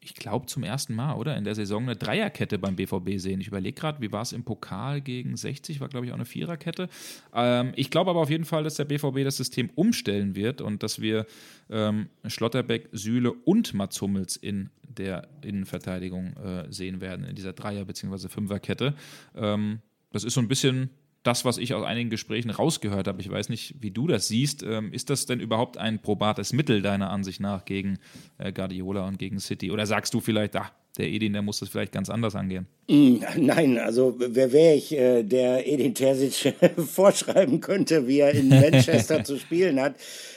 [0.03, 1.37] ich glaube, zum ersten Mal, oder?
[1.37, 3.39] In der Saison eine Dreierkette beim BVB sehen.
[3.39, 5.79] Ich überlege gerade, wie war es im Pokal gegen 60?
[5.79, 6.89] War, glaube ich, auch eine Viererkette.
[7.33, 10.81] Ähm, ich glaube aber auf jeden Fall, dass der BVB das System umstellen wird und
[10.81, 11.27] dass wir
[11.69, 17.85] ähm, Schlotterbeck, Sühle und Mats Hummels in der Innenverteidigung äh, sehen werden, in dieser Dreier-
[17.85, 18.27] bzw.
[18.27, 18.95] Fünferkette.
[19.35, 20.89] Ähm, das ist so ein bisschen
[21.23, 24.63] das, was ich aus einigen Gesprächen rausgehört habe, ich weiß nicht, wie du das siehst,
[24.63, 27.99] ähm, ist das denn überhaupt ein probates Mittel deiner Ansicht nach gegen
[28.37, 29.71] äh, Guardiola und gegen City?
[29.71, 32.67] Oder sagst du vielleicht, ach, der Edin, der muss das vielleicht ganz anders angehen.
[32.89, 38.49] Mm, nein, also wer wäre ich, äh, der Edin Terzic vorschreiben könnte, wie er in
[38.49, 39.95] Manchester zu spielen hat.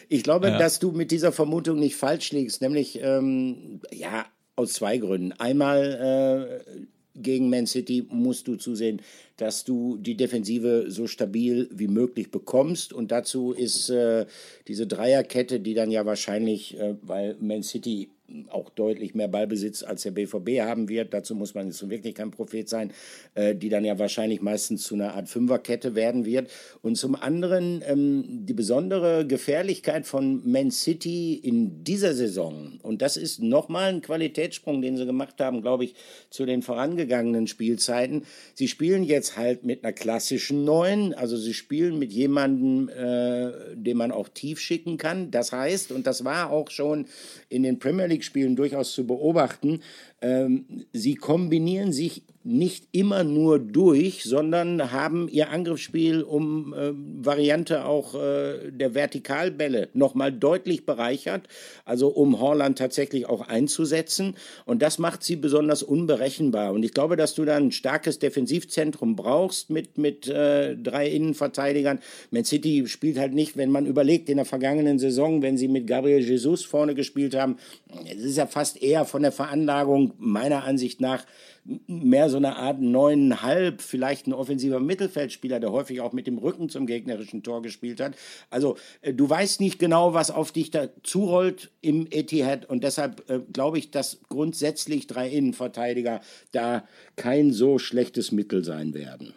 [0.08, 0.58] Ich glaube, ja.
[0.58, 5.32] dass du mit dieser Vermutung nicht falsch liegst, nämlich ähm, ja aus zwei Gründen.
[5.32, 6.80] Einmal äh,
[7.14, 9.00] gegen Man City musst du zusehen,
[9.36, 12.92] dass du die Defensive so stabil wie möglich bekommst.
[12.92, 14.26] Und dazu ist äh,
[14.68, 18.08] diese Dreierkette, die dann ja wahrscheinlich, äh, weil Man City
[18.48, 21.12] auch deutlich mehr Ballbesitz als der BVB haben wird.
[21.12, 22.92] Dazu muss man jetzt wirklich kein Prophet sein,
[23.34, 26.50] äh, die dann ja wahrscheinlich meistens zu einer Art Fünferkette werden wird.
[26.82, 32.78] Und zum anderen ähm, die besondere Gefährlichkeit von Man City in dieser Saison.
[32.82, 35.94] Und das ist nochmal ein Qualitätssprung, den sie gemacht haben, glaube ich,
[36.30, 38.24] zu den vorangegangenen Spielzeiten.
[38.54, 43.96] Sie spielen jetzt halt mit einer klassischen Neuen, also sie spielen mit jemandem, äh, den
[43.96, 45.30] man auch tief schicken kann.
[45.30, 47.06] Das heißt, und das war auch schon
[47.48, 49.80] in den Premier League Spielen durchaus zu beobachten,
[50.92, 58.14] sie kombinieren sich nicht immer nur durch, sondern haben ihr Angriffsspiel um äh, Variante auch
[58.14, 61.48] äh, der Vertikalbälle nochmal deutlich bereichert,
[61.86, 64.34] also um Horland tatsächlich auch einzusetzen.
[64.66, 66.74] Und das macht sie besonders unberechenbar.
[66.74, 72.00] Und ich glaube, dass du da ein starkes Defensivzentrum brauchst mit, mit äh, drei Innenverteidigern.
[72.30, 75.86] Man City spielt halt nicht, wenn man überlegt, in der vergangenen Saison, wenn sie mit
[75.86, 77.56] Gabriel Jesus vorne gespielt haben,
[78.04, 81.24] es ist ja fast eher von der Veranlagung meiner Ansicht nach
[81.86, 86.68] mehr so eine Art neuneinhalb, vielleicht ein offensiver Mittelfeldspieler, der häufig auch mit dem Rücken
[86.68, 88.16] zum gegnerischen Tor gespielt hat.
[88.50, 93.28] Also äh, du weißt nicht genau, was auf dich da zurollt im Etihad und deshalb
[93.30, 96.20] äh, glaube ich, dass grundsätzlich drei Innenverteidiger
[96.52, 96.84] da
[97.16, 99.34] kein so schlechtes Mittel sein werden.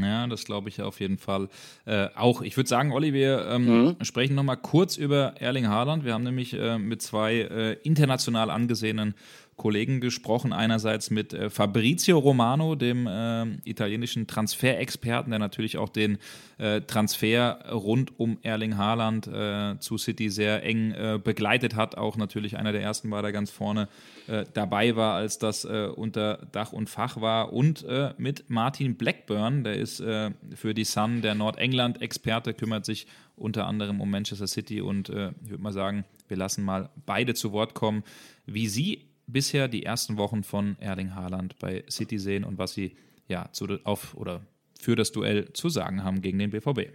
[0.00, 1.48] Ja, das glaube ich auf jeden Fall.
[1.86, 4.04] Äh, auch, ich würde sagen, Olli, wir ähm, mhm.
[4.04, 6.04] sprechen nochmal kurz über Erling Haaland.
[6.04, 9.14] Wir haben nämlich äh, mit zwei äh, international angesehenen
[9.56, 10.52] Kollegen gesprochen.
[10.52, 16.18] Einerseits mit äh, Fabrizio Romano, dem äh, italienischen Transferexperten, der natürlich auch den
[16.58, 21.96] äh, Transfer rund um Erling Haaland äh, zu City sehr eng äh, begleitet hat.
[21.96, 23.88] Auch natürlich einer der ersten war, der ganz vorne
[24.26, 27.52] äh, dabei war, als das unter Dach und Fach war.
[27.52, 27.86] Und
[28.18, 34.10] mit Martin Blackburn, der ist für die Sun der Nordengland-Experte, kümmert sich unter anderem um
[34.10, 34.80] Manchester City.
[34.80, 38.02] Und ich würde mal sagen, wir lassen mal beide zu Wort kommen,
[38.46, 42.96] wie sie bisher die ersten Wochen von Erling Haaland bei City sehen und was sie
[43.28, 44.40] ja zu, auf oder
[44.80, 46.92] für das Duell zu sagen haben gegen den BVB.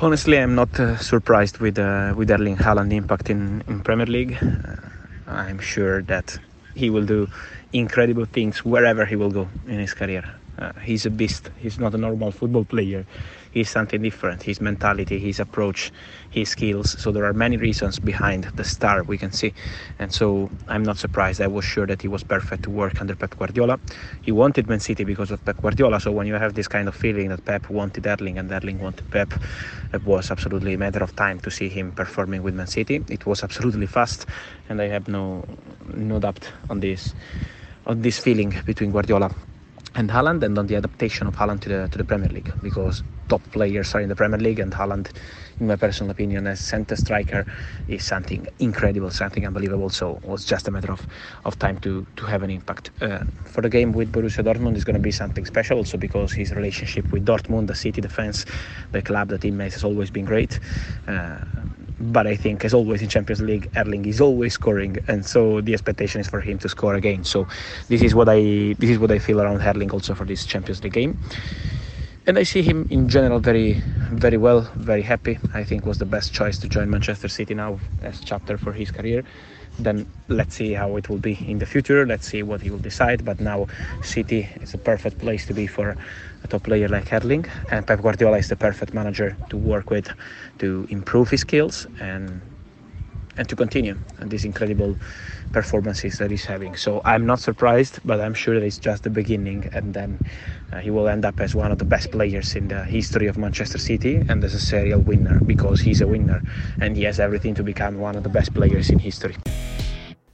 [0.00, 4.38] Honestly, I'm not uh, surprised with uh, with Erling Haaland impact in in Premier League.
[4.40, 6.40] Uh, I'm sure that
[6.74, 7.28] he will do
[7.72, 10.24] incredible things wherever he will go in his career.
[10.58, 11.50] Uh, he's a beast.
[11.58, 13.04] He's not a normal football player.
[13.50, 14.42] He's something different.
[14.42, 15.92] His mentality his approach
[16.30, 16.88] his skills.
[17.00, 19.52] So there are many reasons behind the star we can see.
[19.98, 21.40] And so i'm not surprised.
[21.40, 23.78] I was sure that he was perfect to work under pep guardiola.
[24.22, 26.00] He wanted man city because of pep guardiola.
[26.00, 29.08] So when you have this kind of feeling that pep wanted erling and erling wanted
[29.10, 29.34] pep
[29.92, 33.02] it was absolutely a matter of time to see him performing with man city.
[33.08, 34.26] It was absolutely fast.
[34.68, 35.44] And i have no
[35.94, 37.14] no doubt on this
[37.86, 39.30] on this feeling between guardiola
[39.94, 43.02] and Haaland and on the adaptation of Haaland to the to the Premier League because
[43.28, 45.10] top players are in the Premier League and Haaland
[45.60, 47.46] in my personal opinion as center striker
[47.88, 49.88] is something incredible something unbelievable.
[49.90, 51.06] So it was just a matter of,
[51.44, 52.90] of time to to have an impact.
[53.00, 56.32] Uh, for the game with Borussia Dortmund is going to be something special also because
[56.32, 58.46] his relationship with Dortmund the city the fans
[58.92, 60.60] the club the teammates has always been great.
[61.06, 61.38] Uh,
[62.00, 65.74] but I think, as always in Champions League, Erling is always scoring, and so the
[65.74, 67.24] expectation is for him to score again.
[67.24, 67.46] So
[67.88, 70.82] this is what I this is what I feel around Erling also for this Champions
[70.82, 71.18] League game.
[72.26, 73.82] And I see him in general very,
[74.12, 75.38] very well, very happy.
[75.54, 78.90] I think was the best choice to join Manchester City now as chapter for his
[78.90, 79.24] career.
[79.78, 82.06] Then let's see how it will be in the future.
[82.06, 83.24] Let's see what he will decide.
[83.24, 83.66] But now
[84.02, 85.96] City is a perfect place to be for
[86.44, 90.08] a top player like Erling, and Pep Guardiola is the perfect manager to work with
[90.58, 92.40] to improve his skills and
[93.36, 94.96] and to continue and these incredible
[95.52, 96.76] performances that he's having.
[96.76, 100.20] So I'm not surprised, but I'm sure that it's just the beginning, and then
[100.72, 103.36] Uh, he will end up as one of the best players in the history of
[103.36, 106.42] Manchester City and as a serial winner because he's a winner
[106.80, 109.36] and he has everything to become one of the best players in history.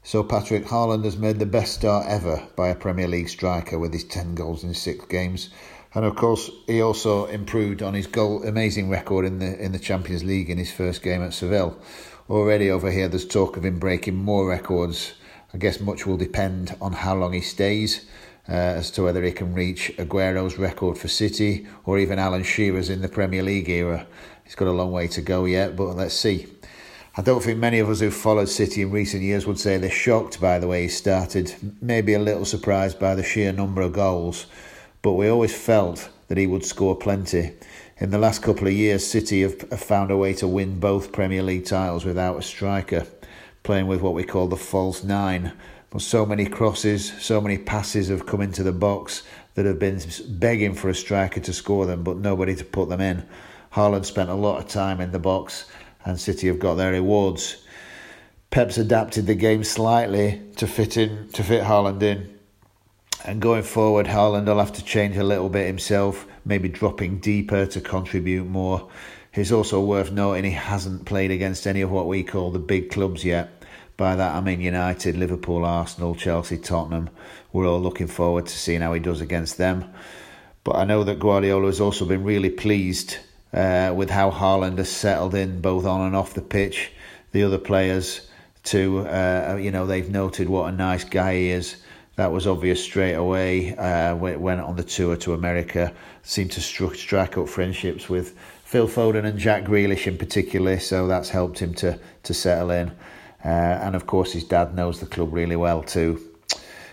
[0.03, 3.93] So Patrick Haaland has made the best start ever by a Premier League striker with
[3.93, 5.51] his 10 goals in 6 games.
[5.95, 9.79] And of course, he also improved on his goal amazing record in the in the
[9.79, 11.77] Champions League in his first game at Seville.
[12.29, 15.15] Already over here, there's talk of him breaking more records.
[15.55, 18.05] I guess much will depend on how long he stays,
[18.49, 22.91] uh, as to whether he can reach Aguero's record for City or even Alan Shearer's
[22.91, 24.07] in the Premier League era.
[24.45, 26.47] He's got a long way to go yet, but let's see.
[27.19, 29.91] I don't think many of us who've followed City in recent years would say they're
[29.91, 33.95] shocked by the way he started, maybe a little surprised by the sheer number of
[33.95, 34.47] goals,
[35.01, 37.53] but we always felt that he would score plenty.
[37.99, 41.13] In the last couple of years, City have, have found a way to win both
[41.13, 43.07] Premier League titles without a striker,
[43.63, 45.55] playing with what we call the false nine.
[45.97, 49.23] But so many crosses, so many passes have come into the box
[49.55, 53.01] that have been begging for a striker to score them, but nobody to put them
[53.01, 53.27] in.
[53.73, 55.65] Haaland spent a lot of time in the box,
[56.05, 57.65] and City have got their rewards.
[58.51, 62.39] Pep's adapted the game slightly to fit in to fit Haaland in.
[63.25, 67.65] And going forward, Haaland will have to change a little bit himself, maybe dropping deeper
[67.65, 68.91] to contribute more.
[69.33, 72.91] It's also worth noting he hasn't played against any of what we call the big
[72.91, 73.56] clubs yet.
[73.97, 77.09] By that I mean United, Liverpool, Arsenal, Chelsea, Tottenham.
[77.53, 79.91] We're all looking forward to seeing how he does against them.
[80.65, 83.17] But I know that Guardiola has also been really pleased
[83.55, 86.91] uh, with how Haaland has settled in both on and off the pitch.
[87.33, 88.29] The other players,
[88.65, 91.77] too, uh, you know, they've noted what a nice guy he is.
[92.17, 93.77] That was obvious straight away.
[93.77, 99.25] Uh, went on the tour to America, seemed to strike up friendships with Phil Foden
[99.25, 100.79] and Jack Grealish in particular.
[100.81, 102.91] So that's helped him to to settle in.
[103.47, 106.21] Uh, and of course, his dad knows the club really well too.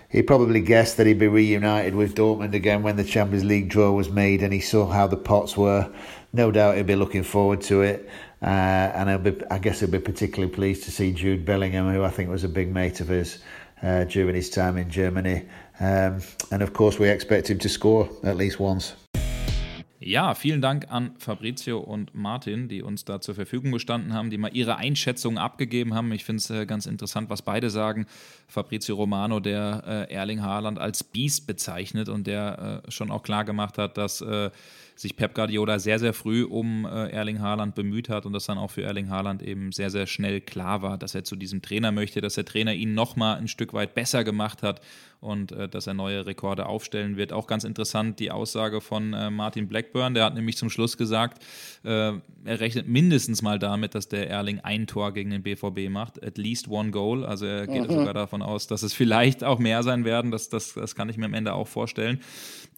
[0.07, 3.91] He probably guessed that he'd be reunited with Dortmund again when the Champions League draw
[3.91, 5.91] was made, and he saw how the pots were.
[6.31, 8.07] No doubt he'll be looking forward to it.
[8.39, 12.11] Uh, and be, I guess he'll be particularly pleased to see Jude Bellingham, who I
[12.11, 13.39] think was a big mate of his
[13.81, 15.47] uh, during his time in Germany.
[15.79, 18.93] Um, and of course, we expect him to score at least once.
[20.05, 24.37] Ja, vielen Dank an Fabrizio und Martin, die uns da zur Verfügung gestanden haben, die
[24.37, 26.11] mal ihre Einschätzungen abgegeben haben.
[26.11, 28.05] Ich finde es äh, ganz interessant, was beide sagen.
[28.49, 33.45] Fabrizio Romano, der äh, Erling Haaland als Biest bezeichnet und der äh, schon auch klar
[33.45, 34.23] gemacht hat, dass
[34.95, 38.69] sich Pep Guardiola sehr, sehr früh um Erling Haaland bemüht hat und dass dann auch
[38.69, 42.21] für Erling Haaland eben sehr, sehr schnell klar war, dass er zu diesem Trainer möchte,
[42.21, 44.81] dass der Trainer ihn nochmal ein Stück weit besser gemacht hat
[45.23, 47.33] und äh, dass er neue Rekorde aufstellen wird.
[47.33, 51.43] Auch ganz interessant die Aussage von äh, Martin Blackburn, der hat nämlich zum Schluss gesagt,
[51.83, 56.21] äh, er rechnet mindestens mal damit, dass der Erling ein Tor gegen den BVB macht,
[56.23, 57.25] at least one goal.
[57.25, 57.93] Also er geht mhm.
[57.93, 60.31] sogar davon aus, dass es vielleicht auch mehr sein werden.
[60.31, 62.19] Das, das, das kann ich mir am Ende auch vorstellen.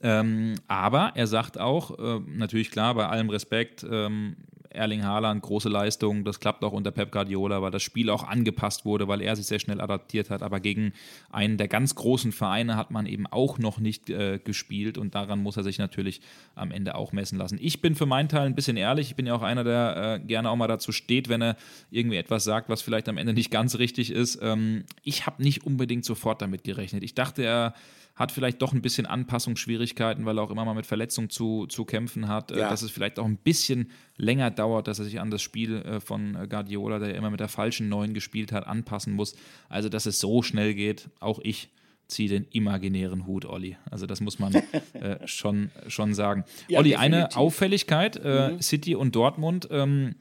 [0.03, 4.36] Ähm, aber er sagt auch, äh, natürlich klar, bei allem Respekt, ähm,
[4.75, 6.23] Erling Haaland, große Leistung.
[6.23, 9.47] Das klappt auch unter Pep Guardiola, weil das Spiel auch angepasst wurde, weil er sich
[9.47, 10.43] sehr schnell adaptiert hat.
[10.43, 10.93] Aber gegen
[11.31, 15.41] einen der ganz großen Vereine hat man eben auch noch nicht äh, gespielt und daran
[15.41, 16.21] muss er sich natürlich
[16.53, 17.57] am Ende auch messen lassen.
[17.61, 19.09] Ich bin für meinen Teil ein bisschen ehrlich.
[19.09, 21.57] Ich bin ja auch einer, der äh, gerne auch mal dazu steht, wenn er
[21.89, 24.39] irgendwie etwas sagt, was vielleicht am Ende nicht ganz richtig ist.
[24.41, 27.03] Ähm, ich habe nicht unbedingt sofort damit gerechnet.
[27.03, 27.73] Ich dachte, er
[28.15, 31.84] hat vielleicht doch ein bisschen Anpassungsschwierigkeiten, weil er auch immer mal mit Verletzungen zu, zu
[31.84, 32.69] kämpfen hat, äh, ja.
[32.69, 35.99] dass es vielleicht auch ein bisschen länger dauert, dass er sich an das Spiel äh,
[35.99, 39.36] von Guardiola, der immer mit der falschen Neun gespielt hat, anpassen muss.
[39.67, 41.69] Also, dass es so schnell geht, auch ich
[42.08, 43.78] ziehe den imaginären Hut, Olli.
[43.89, 44.54] Also das muss man
[44.93, 46.43] äh, schon, schon sagen.
[46.67, 47.15] Ja, Olli, definitiv.
[47.15, 48.62] eine Auffälligkeit, äh, mhm.
[48.62, 49.67] City und Dortmund.
[49.71, 50.15] Ähm,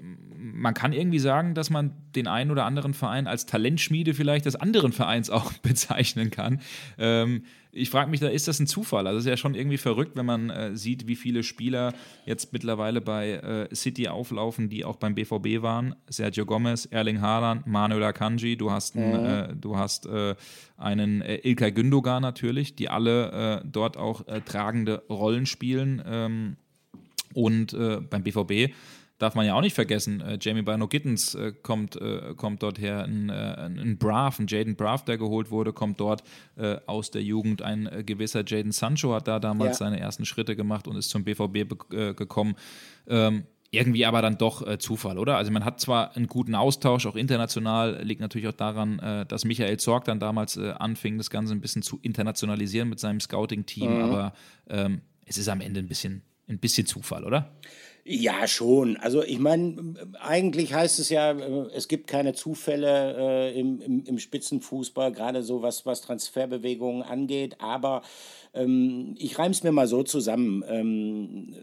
[0.00, 4.56] man kann irgendwie sagen, dass man den einen oder anderen Verein als Talentschmiede vielleicht des
[4.56, 6.60] anderen Vereins auch bezeichnen kann.
[6.98, 7.44] Ähm,
[7.76, 9.06] ich frage mich da, ist das ein Zufall?
[9.06, 11.92] Also es ist ja schon irgendwie verrückt, wenn man äh, sieht, wie viele Spieler
[12.24, 15.96] jetzt mittlerweile bei äh, City auflaufen, die auch beim BVB waren.
[16.08, 19.26] Sergio Gomez, Erling Haaland, Manuel Akanji, du hast, einen, mhm.
[19.26, 20.36] äh, du hast äh,
[20.76, 26.02] einen äh, Ilkay Gündogan natürlich, die alle äh, dort auch tragende Rollen spielen.
[26.06, 26.56] Ähm,
[27.32, 28.72] und beim BVB
[29.18, 32.78] darf man ja auch nicht vergessen, äh, Jamie Bino Gittens äh, kommt, äh, kommt dort
[32.78, 36.22] her, ein, äh, ein Braff, ein Jaden Braff, der geholt wurde, kommt dort
[36.56, 37.62] äh, aus der Jugend.
[37.62, 39.86] Ein äh, gewisser Jaden Sancho hat da damals ja.
[39.86, 41.68] seine ersten Schritte gemacht und ist zum BVB
[42.16, 42.56] gekommen.
[43.06, 45.36] Ähm, irgendwie aber dann doch äh, Zufall, oder?
[45.36, 49.44] Also man hat zwar einen guten Austausch, auch international, liegt natürlich auch daran, äh, dass
[49.44, 53.96] Michael Zorg dann damals äh, anfing, das Ganze ein bisschen zu internationalisieren mit seinem Scouting-Team,
[53.96, 54.02] mhm.
[54.02, 54.32] aber
[54.68, 57.52] ähm, es ist am Ende ein bisschen, ein bisschen Zufall, oder?
[58.06, 58.98] Ja, schon.
[58.98, 63.16] Also ich meine, eigentlich heißt es ja, äh, es gibt keine Zufälle
[63.52, 67.56] äh, im, im, im Spitzenfußball, gerade so was, was Transferbewegungen angeht.
[67.60, 68.02] Aber
[68.52, 70.62] ähm, ich reime es mir mal so zusammen.
[70.68, 71.54] Ähm,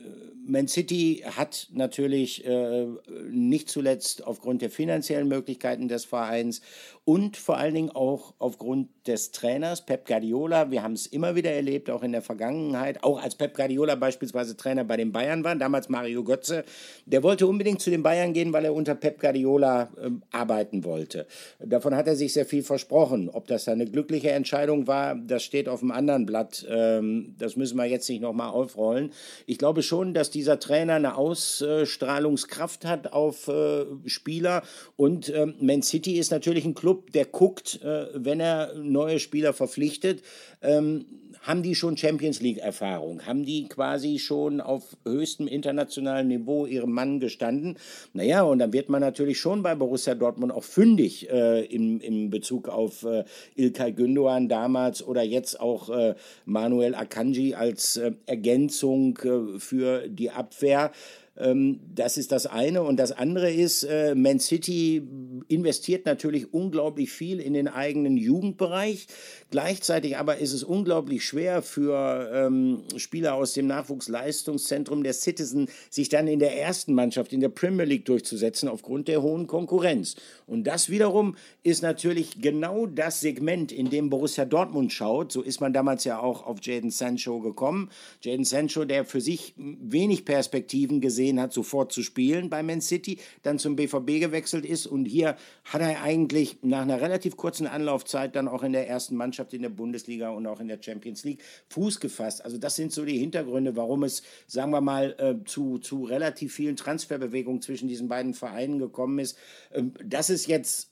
[0.43, 2.87] Man City hat natürlich äh,
[3.29, 6.61] nicht zuletzt aufgrund der finanziellen Möglichkeiten des Vereins
[7.05, 10.71] und vor allen Dingen auch aufgrund des Trainers Pep Guardiola.
[10.71, 14.57] Wir haben es immer wieder erlebt, auch in der Vergangenheit, auch als Pep Guardiola beispielsweise
[14.57, 16.63] Trainer bei den Bayern war, damals Mario Götze,
[17.05, 21.25] der wollte unbedingt zu den Bayern gehen, weil er unter Pep Guardiola äh, arbeiten wollte.
[21.59, 23.29] Davon hat er sich sehr viel versprochen.
[23.29, 26.65] Ob das eine glückliche Entscheidung war, das steht auf einem anderen Blatt.
[26.69, 29.11] Äh, Ähm, das müssen wir jetzt nicht nochmal aufrollen.
[29.45, 34.63] Ich glaube schon, dass dieser Trainer eine Ausstrahlungskraft hat auf äh, Spieler.
[34.95, 39.53] Und äh, Man City ist natürlich ein Club, der guckt, äh, wenn er neue Spieler
[39.53, 40.23] verpflichtet.
[40.61, 41.05] Ähm,
[41.41, 43.25] haben die schon Champions League-Erfahrung?
[43.25, 47.77] Haben die quasi schon auf höchstem internationalen Niveau ihrem Mann gestanden?
[48.13, 52.29] Naja, und dann wird man natürlich schon bei Borussia Dortmund auch fündig äh, in, in
[52.29, 53.25] Bezug auf äh,
[53.55, 56.15] Ilkay Gündoğan damals oder jetzt auch äh,
[56.45, 60.91] Manuel Akanji als äh, Ergänzung äh, für die Abwehr.
[61.37, 62.83] Ähm, das ist das eine.
[62.83, 65.01] Und das andere ist, äh, Man City
[65.47, 69.07] investiert natürlich unglaublich viel in den eigenen Jugendbereich.
[69.51, 76.07] Gleichzeitig aber ist es unglaublich schwer für ähm, Spieler aus dem Nachwuchsleistungszentrum der Citizen, sich
[76.07, 80.15] dann in der ersten Mannschaft in der Premier League durchzusetzen aufgrund der hohen Konkurrenz.
[80.47, 85.33] Und das wiederum ist natürlich genau das Segment, in dem Borussia Dortmund schaut.
[85.33, 87.89] So ist man damals ja auch auf Jaden Sancho gekommen.
[88.21, 93.17] Jaden Sancho, der für sich wenig Perspektiven gesehen hat, sofort zu spielen bei Man City,
[93.43, 95.35] dann zum BVB gewechselt ist und hier
[95.65, 99.53] hat er eigentlich nach einer relativ kurzen Anlaufzeit dann auch in der ersten Mannschaft Mannschaft
[99.53, 102.45] in der Bundesliga und auch in der Champions League Fuß gefasst.
[102.45, 106.53] Also das sind so die Hintergründe, warum es, sagen wir mal, äh, zu, zu relativ
[106.53, 109.37] vielen Transferbewegungen zwischen diesen beiden Vereinen gekommen ist.
[109.73, 110.91] Ähm, dass es jetzt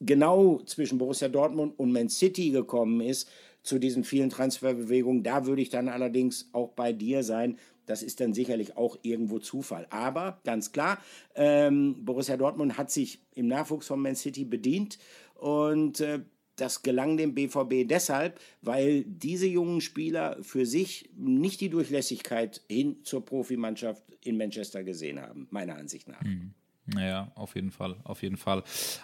[0.00, 3.28] genau zwischen Borussia Dortmund und Man City gekommen ist,
[3.62, 7.58] zu diesen vielen Transferbewegungen, da würde ich dann allerdings auch bei dir sein.
[7.84, 9.86] Das ist dann sicherlich auch irgendwo Zufall.
[9.90, 10.98] Aber ganz klar,
[11.34, 14.98] ähm, Borussia Dortmund hat sich im Nachwuchs von Man City bedient
[15.34, 16.20] und äh,
[16.60, 22.96] das gelang dem BVB deshalb, weil diese jungen Spieler für sich nicht die Durchlässigkeit hin
[23.04, 26.22] zur Profimannschaft in Manchester gesehen haben, meiner Ansicht nach.
[26.22, 26.54] Mhm.
[26.94, 28.62] Naja, auf jeden Fall, auf jeden Fall.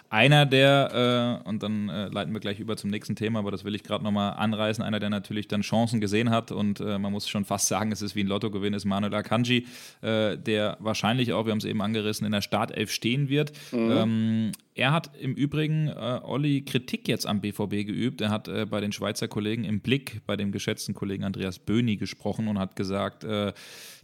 [0.09, 3.63] Einer der, äh, und dann äh, leiten wir gleich über zum nächsten Thema, aber das
[3.63, 7.11] will ich gerade nochmal anreißen, einer, der natürlich dann Chancen gesehen hat und äh, man
[7.11, 9.67] muss schon fast sagen, es ist wie ein Lottogewinn, ist Manuel Akanji,
[10.01, 13.53] äh, der wahrscheinlich auch, wir haben es eben angerissen, in der Startelf stehen wird.
[13.71, 13.91] Mhm.
[13.91, 18.21] Ähm, er hat im Übrigen, äh, Olli, Kritik jetzt am BVB geübt.
[18.21, 21.97] Er hat äh, bei den Schweizer Kollegen im Blick, bei dem geschätzten Kollegen Andreas Böhni
[21.97, 23.53] gesprochen und hat gesagt, äh,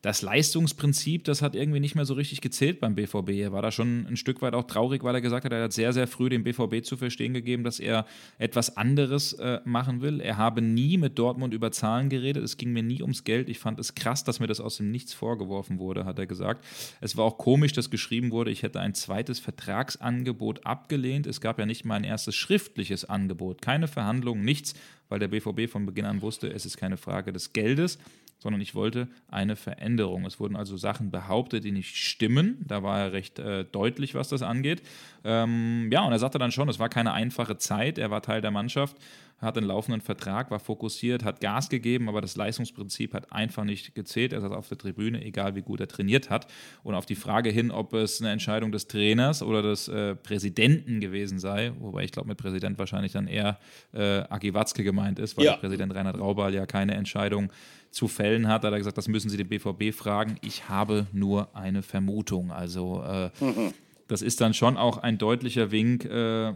[0.03, 3.29] das Leistungsprinzip, das hat irgendwie nicht mehr so richtig gezählt beim BVB.
[3.39, 5.71] Er war da schon ein Stück weit auch traurig, weil er gesagt hat, er hat
[5.73, 8.05] sehr, sehr früh dem BVB zu verstehen gegeben, dass er
[8.37, 10.19] etwas anderes äh, machen will.
[10.19, 12.43] Er habe nie mit Dortmund über Zahlen geredet.
[12.43, 13.47] Es ging mir nie ums Geld.
[13.47, 16.65] Ich fand es krass, dass mir das aus dem Nichts vorgeworfen wurde, hat er gesagt.
[16.99, 21.27] Es war auch komisch, dass geschrieben wurde, ich hätte ein zweites Vertragsangebot abgelehnt.
[21.27, 23.61] Es gab ja nicht mal ein erstes schriftliches Angebot.
[23.61, 24.73] Keine Verhandlungen, nichts,
[25.09, 27.99] weil der BVB von Beginn an wusste, es ist keine Frage des Geldes
[28.43, 30.25] sondern ich wollte eine Veränderung.
[30.25, 32.57] Es wurden also Sachen behauptet, die nicht stimmen.
[32.67, 34.83] Da war er recht äh, deutlich, was das angeht.
[35.23, 37.97] Ähm, ja, und er sagte dann schon, es war keine einfache Zeit.
[37.97, 38.97] Er war Teil der Mannschaft,
[39.43, 43.95] hat einen laufenden Vertrag, war fokussiert, hat Gas gegeben, aber das Leistungsprinzip hat einfach nicht
[43.95, 44.33] gezählt.
[44.33, 46.47] Er saß auf der Tribüne, egal wie gut er trainiert hat.
[46.83, 50.99] Und auf die Frage hin, ob es eine Entscheidung des Trainers oder des äh, Präsidenten
[50.99, 53.59] gewesen sei, wobei ich glaube, mit Präsident wahrscheinlich dann eher
[53.93, 55.57] äh, Agi Watzke gemeint ist, weil ja.
[55.57, 57.51] Präsident Reinhard Raubal ja keine Entscheidung
[57.91, 60.37] zu fällen hat, hat er gesagt, das müssen Sie den BVB fragen.
[60.41, 62.51] Ich habe nur eine Vermutung.
[62.51, 63.73] Also äh, mhm.
[64.13, 66.05] Das ist dann schon auch ein deutlicher Wink.
[66.05, 66.53] Äh,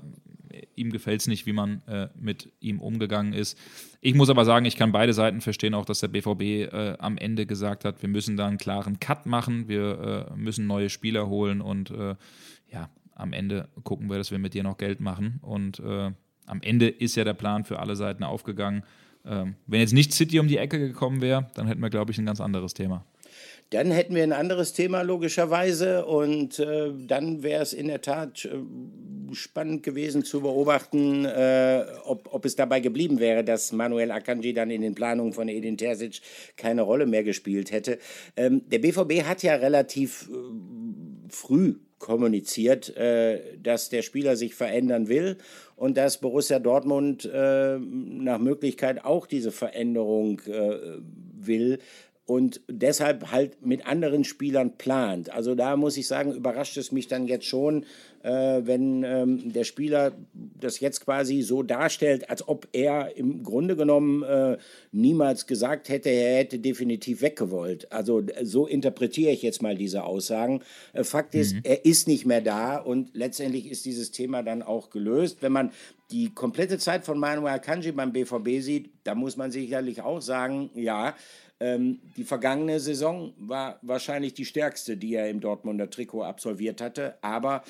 [0.75, 3.57] ihm gefällt es nicht, wie man äh, mit ihm umgegangen ist.
[3.99, 7.17] Ich muss aber sagen, ich kann beide Seiten verstehen, auch dass der BVB äh, am
[7.17, 11.27] Ende gesagt hat, wir müssen da einen klaren Cut machen, wir äh, müssen neue Spieler
[11.29, 12.15] holen und äh,
[12.71, 15.39] ja, am Ende gucken wir, dass wir mit dir noch Geld machen.
[15.41, 16.11] Und äh,
[16.45, 18.83] am Ende ist ja der Plan für alle Seiten aufgegangen.
[19.25, 22.19] Ähm, wenn jetzt nicht City um die Ecke gekommen wäre, dann hätten wir, glaube ich,
[22.19, 23.03] ein ganz anderes Thema.
[23.71, 28.45] Dann hätten wir ein anderes Thema logischerweise und äh, dann wäre es in der Tat
[28.45, 28.55] äh,
[29.33, 34.71] spannend gewesen zu beobachten, äh, ob, ob es dabei geblieben wäre, dass Manuel Akanji dann
[34.71, 36.21] in den Planungen von Edin Terzic
[36.55, 37.99] keine Rolle mehr gespielt hätte.
[38.37, 45.09] Ähm, der BVB hat ja relativ äh, früh kommuniziert, äh, dass der Spieler sich verändern
[45.09, 45.37] will
[45.75, 50.41] und dass Borussia Dortmund äh, nach Möglichkeit auch diese Veränderung
[51.39, 51.79] will
[52.27, 55.31] und deshalb halt mit anderen Spielern plant.
[55.31, 57.85] Also da muss ich sagen, überrascht es mich dann jetzt schon,
[58.21, 63.77] äh, wenn ähm, der Spieler das jetzt quasi so darstellt, als ob er im Grunde
[63.77, 64.57] genommen äh,
[64.91, 67.89] niemals gesagt hätte, er hätte definitiv weggewollt.
[67.93, 70.63] Also so interpretiere ich jetzt mal diese Aussagen.
[70.91, 71.61] Äh, Fakt ist, mhm.
[71.63, 75.37] er ist nicht mehr da und letztendlich ist dieses Thema dann auch gelöst.
[75.39, 75.71] Wenn man
[76.11, 80.69] die komplette Zeit von Manuel Kanji beim BVB sieht, da muss man sicherlich auch sagen,
[80.73, 81.15] ja,
[81.59, 87.15] ähm, die vergangene Saison war wahrscheinlich die stärkste, die er im Dortmunder Trikot absolviert hatte,
[87.21, 87.63] aber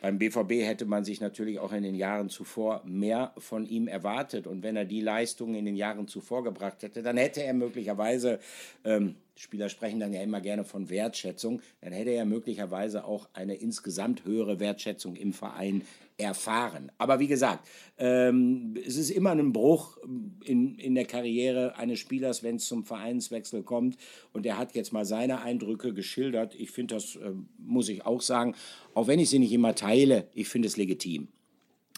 [0.00, 4.46] beim BVB hätte man sich natürlich auch in den Jahren zuvor mehr von ihm erwartet.
[4.46, 8.38] Und wenn er die Leistungen in den Jahren zuvor gebracht hätte, dann hätte er möglicherweise,
[8.84, 13.56] ähm, Spieler sprechen dann ja immer gerne von Wertschätzung, dann hätte er möglicherweise auch eine
[13.56, 15.82] insgesamt höhere Wertschätzung im Verein
[16.18, 16.90] erfahren.
[16.98, 17.66] Aber wie gesagt,
[17.96, 19.96] ähm, es ist immer ein Bruch
[20.44, 23.96] in, in der Karriere eines Spielers, wenn es zum Vereinswechsel kommt.
[24.32, 26.54] Und er hat jetzt mal seine Eindrücke geschildert.
[26.56, 28.54] Ich finde, das äh, muss ich auch sagen,
[28.94, 31.28] auch wenn ich sie nicht immer teile, ich finde es legitim.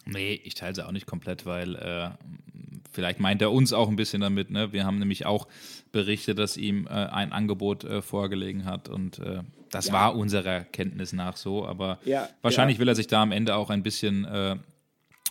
[0.05, 2.09] Nee, ich teile sie auch nicht komplett, weil äh,
[2.91, 4.51] vielleicht meint er uns auch ein bisschen damit.
[4.51, 4.71] Ne?
[4.71, 5.47] Wir haben nämlich auch
[5.91, 9.41] berichtet, dass ihm äh, ein Angebot äh, vorgelegen hat und äh,
[9.71, 9.93] das ja.
[9.93, 12.81] war unserer Kenntnis nach so, aber ja, wahrscheinlich ja.
[12.81, 14.57] will er sich da am Ende auch ein bisschen äh,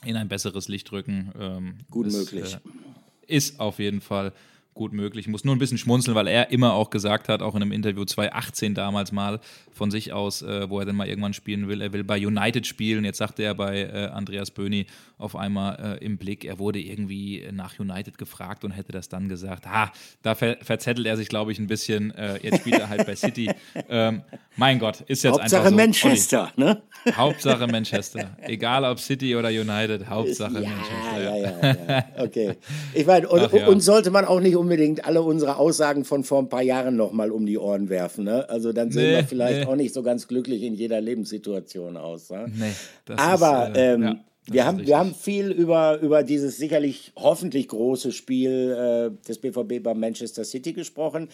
[0.04, 1.32] in ein besseres Licht rücken.
[1.38, 2.54] Ähm, Gut ist, möglich.
[2.54, 4.32] Äh, ist auf jeden Fall
[4.74, 5.26] gut möglich.
[5.26, 7.72] Ich muss nur ein bisschen schmunzeln, weil er immer auch gesagt hat, auch in einem
[7.72, 9.40] Interview 2018 damals mal
[9.72, 11.82] von sich aus, äh, wo er dann mal irgendwann spielen will.
[11.82, 13.04] Er will bei United spielen.
[13.04, 14.86] Jetzt sagte er bei äh, Andreas Böhni
[15.18, 19.28] auf einmal äh, im Blick, er wurde irgendwie nach United gefragt und hätte das dann
[19.28, 19.66] gesagt.
[19.66, 19.92] Ha,
[20.22, 22.10] da ver verzettelt er sich, glaube ich, ein bisschen.
[22.14, 23.50] Äh, jetzt spielt er halt bei City.
[23.88, 24.22] Ähm,
[24.56, 25.76] mein Gott, ist jetzt Hauptsache einfach so.
[25.76, 26.82] Manchester, Olli, ne?
[27.12, 28.36] Hauptsache Manchester.
[28.42, 31.22] Egal ob City oder United, Hauptsache ja, Manchester.
[31.22, 32.56] Ja, ja, ja, okay.
[32.94, 36.48] Ich meine, und, und sollte man auch nicht unbedingt alle unsere Aussagen von vor ein
[36.48, 38.24] paar Jahren nochmal um die Ohren werfen.
[38.24, 38.48] Ne?
[38.48, 39.66] Also dann sehen nee, wir vielleicht nee.
[39.66, 42.30] auch nicht so ganz glücklich in jeder Lebenssituation aus.
[42.30, 42.52] Ne?
[42.54, 47.12] Nee, Aber ist, äh, ähm, ja, wir, haben, wir haben viel über, über dieses sicherlich
[47.16, 51.28] hoffentlich große Spiel äh, des BVB bei Manchester City gesprochen.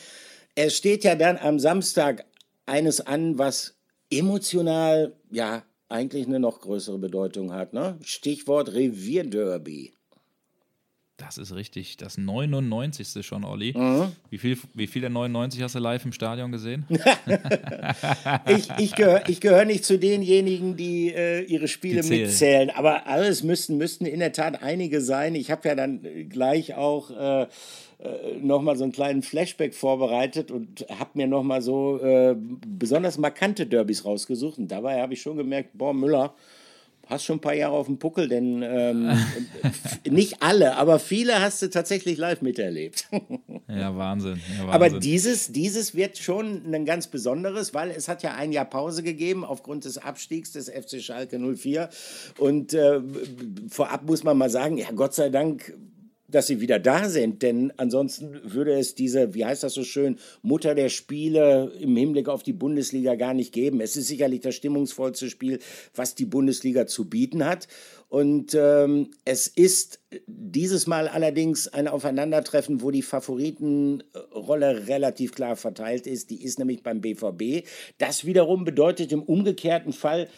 [0.54, 2.24] Es steht ja dann am Samstag
[2.64, 3.74] eines an, was
[4.10, 7.72] emotional ja eigentlich eine noch größere Bedeutung hat.
[7.72, 7.98] Ne?
[8.02, 9.95] Stichwort Revierderby.
[11.16, 11.96] Das ist richtig.
[11.96, 13.24] Das 99.
[13.24, 13.72] schon, Olli.
[13.74, 14.12] Mhm.
[14.28, 16.84] Wie, viel, wie viel der 99 hast du live im Stadion gesehen?
[18.46, 22.68] ich ich gehöre ich gehör nicht zu denjenigen, die äh, ihre Spiele die mitzählen.
[22.68, 25.34] Aber alles müssten, müssten in der Tat einige sein.
[25.34, 27.48] Ich habe ja dann gleich auch äh, äh,
[28.42, 34.04] nochmal so einen kleinen Flashback vorbereitet und habe mir nochmal so äh, besonders markante Derbys
[34.04, 34.58] rausgesucht.
[34.58, 36.34] Und dabei habe ich schon gemerkt, boah, Müller
[37.06, 39.16] hast schon ein paar Jahre auf dem Puckel, denn ähm,
[40.08, 43.08] nicht alle, aber viele hast du tatsächlich live miterlebt.
[43.68, 44.68] ja, Wahnsinn, ja, Wahnsinn.
[44.68, 49.02] Aber dieses, dieses wird schon ein ganz besonderes, weil es hat ja ein Jahr Pause
[49.02, 51.88] gegeben aufgrund des Abstiegs des FC Schalke 04.
[52.38, 53.00] Und äh,
[53.68, 55.74] vorab muss man mal sagen, ja, Gott sei Dank
[56.28, 60.18] dass sie wieder da sind, denn ansonsten würde es diese, wie heißt das so schön,
[60.42, 63.80] Mutter der Spiele im Hinblick auf die Bundesliga gar nicht geben.
[63.80, 65.60] Es ist sicherlich das stimmungsvollste Spiel,
[65.94, 67.68] was die Bundesliga zu bieten hat.
[68.08, 76.06] Und ähm, es ist dieses Mal allerdings ein Aufeinandertreffen, wo die Favoritenrolle relativ klar verteilt
[76.06, 76.30] ist.
[76.30, 77.66] Die ist nämlich beim BVB.
[77.98, 80.28] Das wiederum bedeutet im umgekehrten Fall,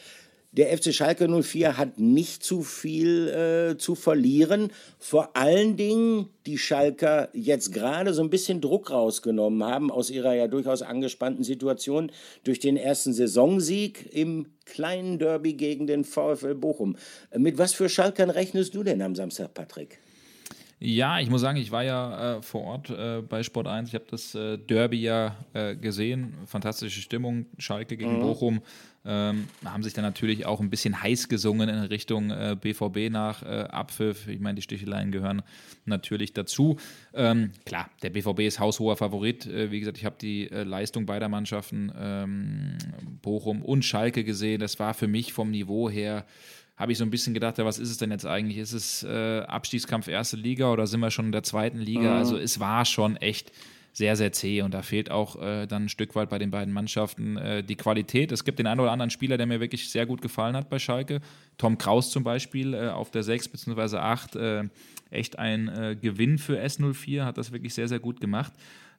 [0.53, 4.71] der FC Schalke 04 hat nicht zu viel äh, zu verlieren.
[4.99, 10.35] Vor allen Dingen die Schalker jetzt gerade so ein bisschen Druck rausgenommen haben aus ihrer
[10.35, 12.11] ja durchaus angespannten Situation
[12.45, 16.97] durch den ersten Saisonsieg im kleinen Derby gegen den VfL Bochum.
[17.37, 19.99] Mit was für Schalkern rechnest du denn am Samstag, Patrick?
[20.81, 23.89] Ja, ich muss sagen, ich war ja äh, vor Ort äh, bei Sport 1.
[23.89, 26.35] Ich habe das äh, Derby ja äh, gesehen.
[26.47, 27.47] Fantastische Stimmung.
[27.59, 28.23] Schalke gegen mhm.
[28.23, 28.61] Bochum.
[29.05, 33.43] Ähm, haben sich dann natürlich auch ein bisschen heiß gesungen in Richtung äh, BVB nach
[33.43, 34.29] äh, Abpfiff.
[34.29, 35.43] Ich meine, die Sticheleien gehören
[35.85, 36.77] natürlich dazu.
[37.13, 39.49] Ähm, klar, der BVB ist haushoher Favorit.
[39.49, 42.79] wie gesagt, ich habe die Leistung beider Mannschaften, ähm,
[43.23, 44.61] Bochum und Schalke gesehen.
[44.61, 46.25] Das war für mich vom Niveau her
[46.79, 48.59] habe ich so ein bisschen gedacht, ja, was ist es denn jetzt eigentlich?
[48.59, 52.13] Ist es äh, Abstiegskampf erste Liga oder sind wir schon in der zweiten Liga?
[52.13, 52.19] Mhm.
[52.19, 53.53] Also es war schon echt
[53.93, 56.73] sehr, sehr zäh und da fehlt auch äh, dann ein Stück weit bei den beiden
[56.73, 58.31] Mannschaften äh, die Qualität.
[58.31, 60.79] Es gibt den einen oder anderen Spieler, der mir wirklich sehr gut gefallen hat bei
[60.79, 61.21] Schalke.
[61.57, 63.97] Tom Kraus zum Beispiel äh, auf der 6 bzw.
[63.97, 64.39] 8.
[65.11, 68.53] echt ein äh, Gewinn für S04, hat das wirklich sehr, sehr gut gemacht.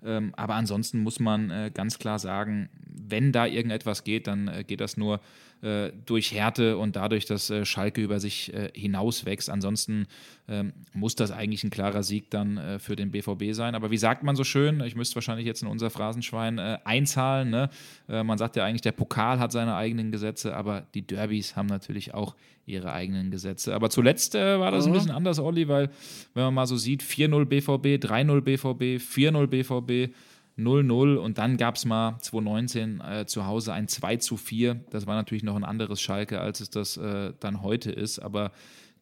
[0.03, 4.63] Ähm, aber ansonsten muss man äh, ganz klar sagen, wenn da irgendetwas geht, dann äh,
[4.63, 5.19] geht das nur
[5.61, 9.49] äh, durch Härte und dadurch, dass äh, Schalke über sich äh, hinauswächst.
[9.49, 10.07] Ansonsten
[10.47, 13.75] ähm, muss das eigentlich ein klarer Sieg dann äh, für den BVB sein.
[13.75, 17.49] Aber wie sagt man so schön, ich müsste wahrscheinlich jetzt in unser Phrasenschwein äh, einzahlen.
[17.49, 17.69] Ne?
[18.07, 22.13] man sagt ja eigentlich, der Pokal hat seine eigenen Gesetze, aber die Derbys haben natürlich
[22.13, 22.35] auch
[22.65, 23.75] ihre eigenen Gesetze.
[23.75, 24.91] Aber zuletzt war das mhm.
[24.91, 25.89] ein bisschen anders, Olli, weil
[26.33, 30.13] wenn man mal so sieht, 4-0 BVB, 3-0 BVB, 4-0 BVB,
[30.59, 34.75] 0-0 und dann gab es mal 2019 äh, zu Hause ein 2 zu 4.
[34.89, 38.51] Das war natürlich noch ein anderes Schalke, als es das äh, dann heute ist, aber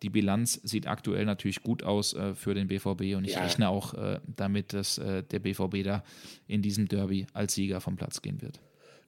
[0.03, 3.41] die Bilanz sieht aktuell natürlich gut aus äh, für den BVB und ich ja.
[3.41, 6.03] rechne auch äh, damit, dass äh, der BVB da
[6.47, 8.59] in diesem Derby als Sieger vom Platz gehen wird.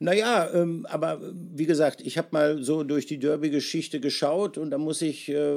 [0.01, 4.77] Naja, ähm, aber wie gesagt, ich habe mal so durch die Derby-Geschichte geschaut und da
[4.77, 5.53] muss ich äh,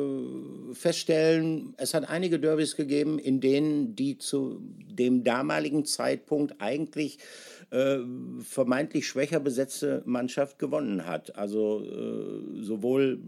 [0.73, 7.19] feststellen, es hat einige Derbys gegeben, in denen die zu dem damaligen Zeitpunkt eigentlich
[7.73, 8.01] äh,
[8.43, 11.37] vermeintlich schwächer besetzte Mannschaft gewonnen hat.
[11.37, 13.19] Also äh, sowohl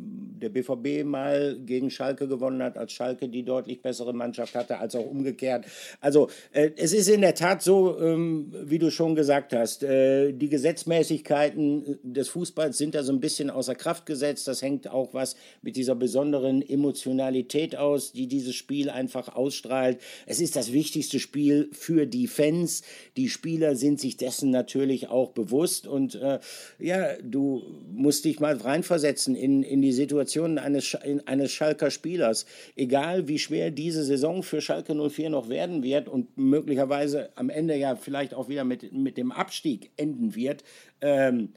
[0.45, 4.95] der BVB mal gegen Schalke gewonnen hat, als Schalke die deutlich bessere Mannschaft hatte, als
[4.95, 5.65] auch umgekehrt.
[6.01, 10.33] Also äh, es ist in der Tat so, ähm, wie du schon gesagt hast, äh,
[10.33, 14.47] die Gesetzmäßigkeiten des Fußballs sind da so ein bisschen außer Kraft gesetzt.
[14.47, 19.99] Das hängt auch was mit dieser besonderen Emotionalität aus, die dieses Spiel einfach ausstrahlt.
[20.27, 22.83] Es ist das wichtigste Spiel für die Fans.
[23.17, 25.87] Die Spieler sind sich dessen dessen natürlich auch bewusst.
[25.87, 26.41] Und äh,
[26.79, 27.63] ja, du
[27.93, 32.47] musst dich mal reinversetzen in, in die Situation eines, eines Schalker Spielers.
[32.75, 37.77] Egal wie schwer diese Saison für Schalke 04 noch werden wird und möglicherweise am Ende
[37.77, 40.65] ja vielleicht auch wieder mit, mit dem Abstieg enden wird.
[41.01, 41.51] Ähm,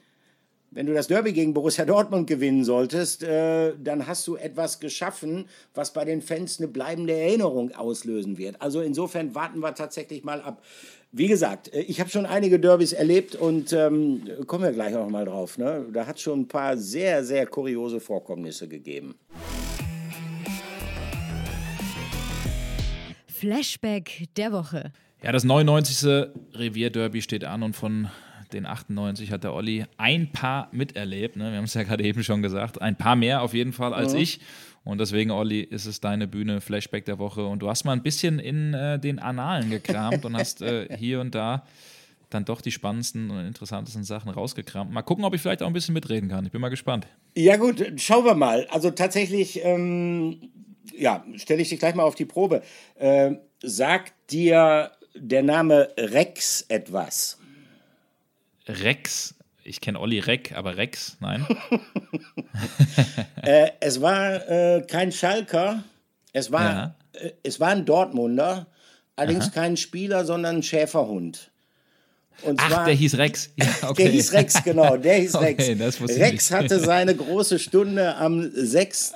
[0.69, 5.45] wenn du das Derby gegen Borussia Dortmund gewinnen solltest, äh, dann hast du etwas geschaffen,
[5.73, 8.61] was bei den Fans eine bleibende Erinnerung auslösen wird.
[8.61, 10.61] Also insofern warten wir tatsächlich mal ab.
[11.17, 15.09] Wie gesagt, äh, ich habe schon einige Derbys erlebt und ähm, kommen wir gleich auch
[15.09, 15.57] mal drauf.
[15.57, 15.83] Ne?
[15.91, 19.15] Da hat es schon ein paar sehr, sehr kuriose Vorkommnisse gegeben.
[23.25, 24.91] Flashback der Woche.
[25.23, 26.29] Ja, das 99.
[26.53, 28.09] Revierderby steht an und von
[28.53, 31.35] den 98 hat der Olli ein paar miterlebt.
[31.35, 31.49] Ne?
[31.49, 32.79] Wir haben es ja gerade eben schon gesagt.
[32.79, 34.19] Ein paar mehr auf jeden Fall als mhm.
[34.19, 34.39] ich.
[34.87, 37.45] Und deswegen, Olli, ist es deine Bühne, Flashback der Woche.
[37.45, 41.19] Und du hast mal ein bisschen in äh, den Annalen gekramt und hast äh, hier
[41.19, 41.65] und da
[42.29, 44.91] dann doch die spannendsten und interessantesten Sachen rausgekramt.
[44.91, 46.45] Mal gucken, ob ich vielleicht auch ein bisschen mitreden kann.
[46.45, 47.07] Ich bin mal gespannt.
[47.35, 48.65] Ja, gut, schauen wir mal.
[48.69, 50.51] Also tatsächlich, ähm,
[50.93, 52.61] ja, stelle ich dich gleich mal auf die Probe.
[52.95, 57.37] Äh, sagt dir der Name Rex etwas?
[58.67, 59.35] Rex?
[59.67, 61.45] Ich kenne Olli Reck, aber Rex, nein.
[63.41, 65.83] äh, es war äh, kein Schalker,
[66.31, 66.95] es war, ja.
[67.11, 68.67] äh, es war ein Dortmunder,
[69.17, 69.53] allerdings Aha.
[69.53, 71.51] kein Spieler, sondern ein Schäferhund.
[72.43, 73.49] Und Ach, zwar, der hieß Rex.
[73.57, 74.03] Ja, okay.
[74.03, 74.97] Der hieß Rex, genau.
[74.97, 75.99] Der hieß okay, Rex.
[76.19, 79.13] Rex hatte seine große Stunde am 6.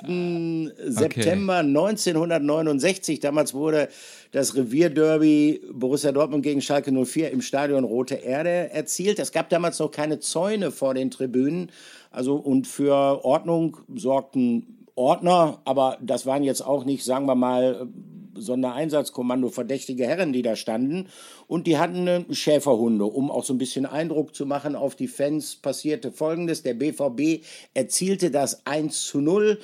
[0.86, 1.68] September okay.
[1.68, 3.20] 1969.
[3.20, 3.88] Damals wurde
[4.32, 9.18] das Revierderby Borussia Dortmund gegen Schalke 04 im Stadion Rote Erde erzielt.
[9.18, 11.70] Es gab damals noch keine Zäune vor den Tribünen.
[12.10, 17.88] Also und für Ordnung sorgten Ordner, aber das waren jetzt auch nicht, sagen wir mal,
[18.34, 21.08] Sondereinsatzkommando verdächtige Herren, die da standen.
[21.46, 25.56] Und die hatten Schäferhunde, um auch so ein bisschen Eindruck zu machen auf die Fans.
[25.56, 29.58] Passierte Folgendes: Der BVB erzielte das 1 zu 0.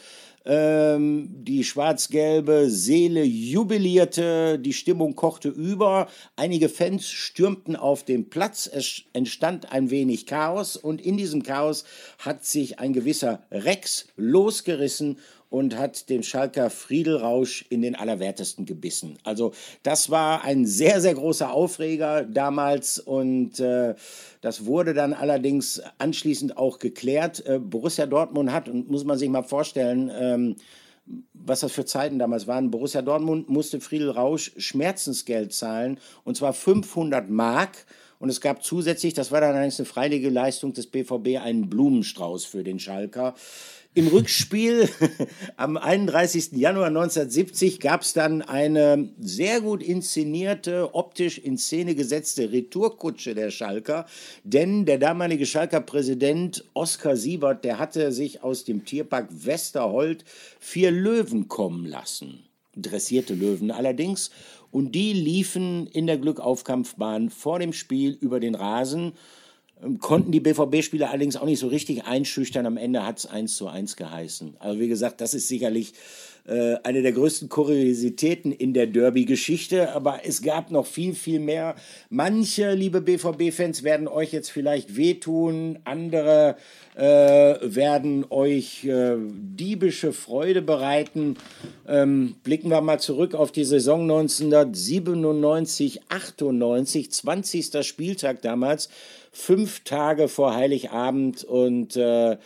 [0.51, 8.67] Ähm, die schwarz-gelbe Seele jubilierte, die Stimmung kochte über, einige Fans stürmten auf den Platz,
[8.73, 11.85] es entstand ein wenig Chaos und in diesem Chaos
[12.19, 15.19] hat sich ein gewisser Rex losgerissen
[15.51, 19.19] und hat dem Schalker Friedelrausch in den Allerwertesten gebissen.
[19.25, 23.95] Also das war ein sehr, sehr großer Aufreger damals und äh,
[24.41, 27.45] das wurde dann allerdings anschließend auch geklärt.
[27.47, 30.57] Äh, Borussia Dortmund hat, und muss man sich mal vorstellen, ähm,
[31.33, 32.71] was das für Zeiten damals waren.
[32.71, 37.87] Borussia Dortmund musste Friedel Rausch Schmerzensgeld zahlen, und zwar 500 Mark.
[38.19, 42.45] Und es gab zusätzlich, das war dann allerdings eine freiwillige Leistung des BVB, einen Blumenstrauß
[42.45, 43.35] für den Schalker.
[43.99, 44.89] Im Rückspiel
[45.57, 46.53] am 31.
[46.53, 53.51] Januar 1970 gab es dann eine sehr gut inszenierte, optisch in Szene gesetzte Retourkutsche der
[53.51, 54.07] Schalker,
[54.45, 60.25] denn der damalige Schalker Präsident Oskar Siebert, der hatte sich aus dem Tierpark Westerhold
[60.61, 62.45] vier Löwen kommen lassen.
[62.77, 64.31] Dressierte Löwen allerdings.
[64.71, 69.15] Und die liefen in der Glückaufkampfbahn vor dem Spiel über den Rasen
[70.01, 72.67] konnten die BVB-Spieler allerdings auch nicht so richtig einschüchtern.
[72.67, 74.57] Am Ende hat es 1 zu 1 geheißen.
[74.59, 75.93] Also wie gesagt, das ist sicherlich
[76.49, 79.93] äh, eine der größten Kuriositäten in der Derby-Geschichte.
[79.93, 81.77] Aber es gab noch viel, viel mehr.
[82.11, 85.79] Manche, liebe BVB-Fans, werden euch jetzt vielleicht wehtun.
[85.85, 86.57] Andere
[86.97, 91.37] äh, werden euch äh, diebische Freude bereiten.
[91.87, 97.87] Ähm, blicken wir mal zurück auf die Saison 1997, 98, 20.
[97.87, 98.89] Spieltag damals
[99.33, 102.37] fünf Tage vor Heiligabend und äh,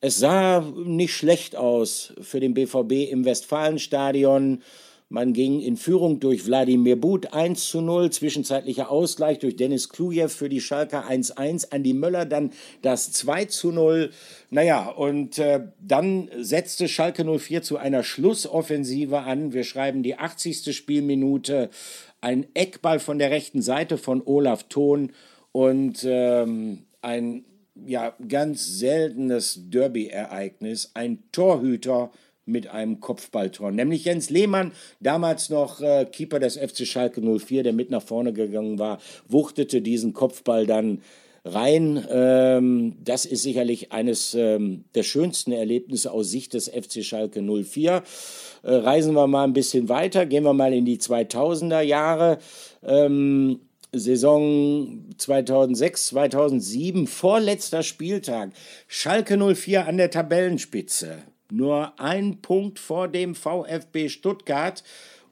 [0.00, 4.62] es sah nicht schlecht aus für den BVB im Westfalenstadion.
[5.08, 10.28] Man ging in Führung durch Wladimir But 1 zu 0, zwischenzeitlicher Ausgleich durch Dennis Klujew
[10.28, 12.50] für die Schalker 1-1, Andi Möller dann
[12.82, 14.10] das 2 zu 0.
[14.50, 19.52] Naja, und äh, dann setzte Schalke 04 zu einer Schlussoffensive an.
[19.52, 20.76] Wir schreiben die 80.
[20.76, 21.70] Spielminute,
[22.20, 25.12] ein Eckball von der rechten Seite von Olaf Thon
[25.56, 27.46] und ähm, ein
[27.86, 30.90] ja, ganz seltenes Derby-Ereignis.
[30.92, 32.10] Ein Torhüter
[32.44, 33.70] mit einem Kopfballtor.
[33.70, 38.34] Nämlich Jens Lehmann, damals noch äh, Keeper des FC Schalke 04, der mit nach vorne
[38.34, 38.98] gegangen war,
[39.28, 41.00] wuchtete diesen Kopfball dann
[41.46, 42.06] rein.
[42.10, 48.02] Ähm, das ist sicherlich eines ähm, der schönsten Erlebnisse aus Sicht des FC Schalke 04.
[48.62, 52.36] Äh, reisen wir mal ein bisschen weiter, gehen wir mal in die 2000er Jahre.
[52.82, 53.60] Ähm,
[53.92, 58.50] Saison 2006, 2007, vorletzter Spieltag.
[58.88, 61.22] Schalke 04 an der Tabellenspitze.
[61.50, 64.82] Nur ein Punkt vor dem VfB Stuttgart.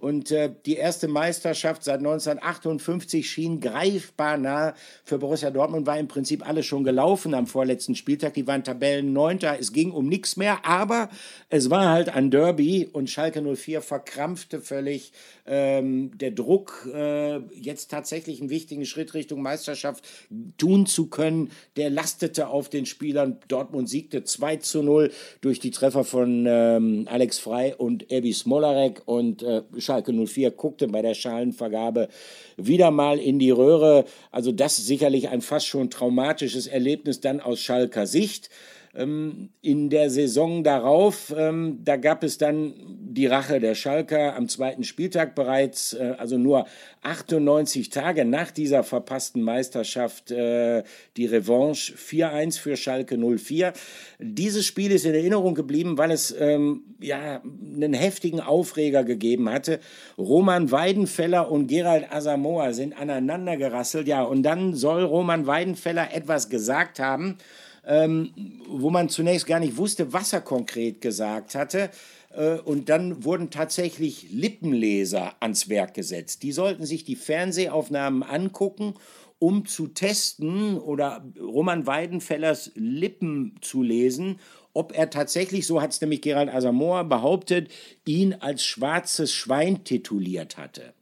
[0.04, 6.08] Und äh, die erste Meisterschaft seit 1958 schien greifbar nah für Borussia Dortmund, war im
[6.08, 8.34] Prinzip alles schon gelaufen am vorletzten Spieltag.
[8.34, 11.08] Die waren Tabellenneunter, es ging um nichts mehr, aber
[11.48, 15.12] es war halt ein Derby und Schalke 04 verkrampfte völlig.
[15.46, 20.08] Ähm, der Druck, äh, jetzt tatsächlich einen wichtigen Schritt Richtung Meisterschaft
[20.56, 23.38] tun zu können, der lastete auf den Spielern.
[23.48, 25.10] Dortmund siegte 2 zu 0
[25.42, 30.88] durch die Treffer von ähm, Alex Frei und Ebi Smolarek und äh, Schalke 04 guckte
[30.88, 32.08] bei der Schalenvergabe
[32.56, 34.06] wieder mal in die Röhre.
[34.30, 38.48] Also das ist sicherlich ein fast schon traumatisches Erlebnis dann aus Schalker Sicht.
[38.96, 44.48] Ähm, in der Saison darauf, ähm, da gab es dann die Rache der Schalker am
[44.48, 46.66] zweiten Spieltag bereits, äh, also nur
[47.02, 50.84] 98 Tage nach dieser verpassten Meisterschaft, äh,
[51.16, 53.72] die Revanche 4-1 für Schalke 04.
[54.20, 59.80] Dieses Spiel ist in Erinnerung geblieben, weil es ähm, ja einen heftigen Aufreger gegeben hatte.
[60.18, 66.48] Roman Weidenfeller und Gerald Asamoah sind aneinander gerasselt, ja, und dann soll Roman Weidenfeller etwas
[66.48, 67.38] gesagt haben
[67.86, 68.32] ähm,
[68.68, 71.90] wo man zunächst gar nicht wusste, was er konkret gesagt hatte.
[72.30, 76.42] Äh, und dann wurden tatsächlich Lippenleser ans Werk gesetzt.
[76.42, 78.94] Die sollten sich die Fernsehaufnahmen angucken,
[79.38, 84.38] um zu testen oder Roman Weidenfellers Lippen zu lesen,
[84.72, 87.68] ob er tatsächlich, so hat es nämlich Gerald Asamoah behauptet,
[88.06, 90.94] ihn als schwarzes Schwein tituliert hatte.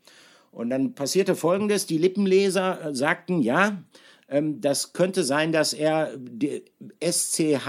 [0.51, 3.83] Und dann passierte Folgendes, die Lippenleser äh, sagten, ja,
[4.41, 6.13] das könnte sein, dass er
[7.03, 7.69] SCH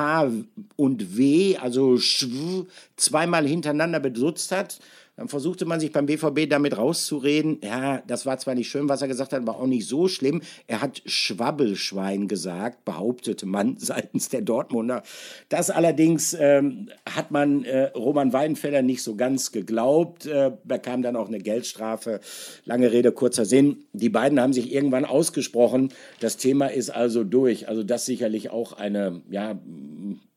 [0.75, 4.79] und W, also schw, zweimal hintereinander benutzt hat.
[5.15, 7.59] Dann versuchte man sich beim BVB damit rauszureden.
[7.63, 10.41] Ja, das war zwar nicht schön, was er gesagt hat, aber auch nicht so schlimm.
[10.65, 15.03] Er hat Schwabbelschwein gesagt, behauptete man seitens der Dortmunder.
[15.49, 20.25] Das allerdings ähm, hat man äh, Roman Weidenfeller nicht so ganz geglaubt.
[20.25, 22.19] Äh, bekam dann auch eine Geldstrafe.
[22.65, 23.85] Lange Rede, kurzer Sinn.
[23.93, 25.93] Die beiden haben sich irgendwann ausgesprochen.
[26.21, 27.67] Das Thema ist also durch.
[27.67, 29.59] Also das sicherlich auch eine, ja,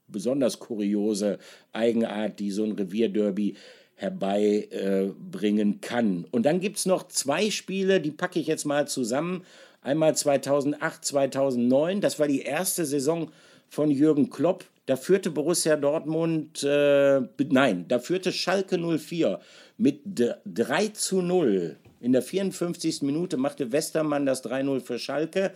[0.06, 1.38] besonders kuriose
[1.72, 3.56] Eigenart, die so ein Revierderby
[3.96, 6.26] herbeibringen kann.
[6.30, 9.44] Und dann gibt es noch zwei Spiele, die packe ich jetzt mal zusammen.
[9.82, 13.30] Einmal 2008, 2009, das war die erste Saison
[13.68, 14.64] von Jürgen Klopp.
[14.84, 19.40] Da führte Borussia Dortmund, äh, nein, da führte Schalke 04
[19.78, 20.00] mit
[20.44, 21.76] 3 zu 0.
[22.00, 23.02] In der 54.
[23.02, 25.52] Minute machte Westermann das 3-0 für Schalke.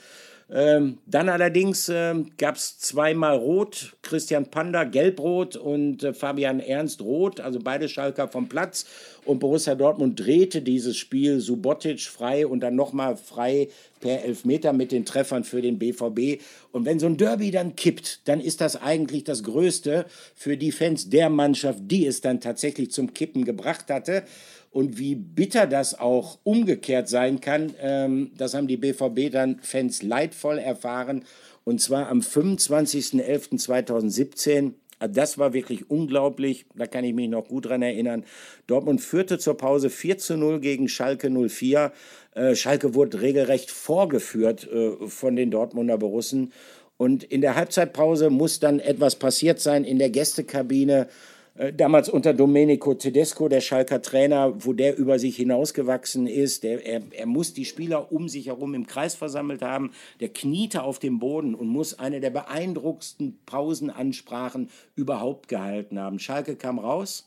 [0.52, 7.02] Ähm, dann allerdings äh, gab es zweimal Rot, Christian Panda gelb-rot und äh, Fabian Ernst
[7.02, 8.84] rot, also beide Schalker vom Platz.
[9.24, 13.68] Und Borussia Dortmund drehte dieses Spiel Subotic frei und dann nochmal frei
[14.00, 16.42] per Elfmeter mit den Treffern für den BVB.
[16.72, 20.72] Und wenn so ein Derby dann kippt, dann ist das eigentlich das Größte für die
[20.72, 24.24] Fans der Mannschaft, die es dann tatsächlich zum Kippen gebracht hatte.
[24.70, 30.02] Und wie bitter das auch umgekehrt sein kann, ähm, das haben die BVB dann Fans
[30.02, 31.24] leidvoll erfahren.
[31.64, 34.74] Und zwar am 25.11.2017.
[35.00, 36.66] Also das war wirklich unglaublich.
[36.76, 38.24] Da kann ich mich noch gut dran erinnern.
[38.66, 41.92] Dortmund führte zur Pause 4 zu 0 gegen Schalke 04.
[42.34, 46.52] Äh, Schalke wurde regelrecht vorgeführt äh, von den Dortmunder Borussen.
[46.96, 51.08] Und in der Halbzeitpause muss dann etwas passiert sein in der Gästekabine.
[51.54, 56.62] Äh, damals unter Domenico Tedesco, der Schalker Trainer, wo der über sich hinausgewachsen ist.
[56.62, 59.92] Der, er, er muss die Spieler um sich herum im Kreis versammelt haben.
[60.20, 66.18] Der kniete auf dem Boden und muss eine der beeindruckendsten Pausenansprachen überhaupt gehalten haben.
[66.18, 67.26] Schalke kam raus.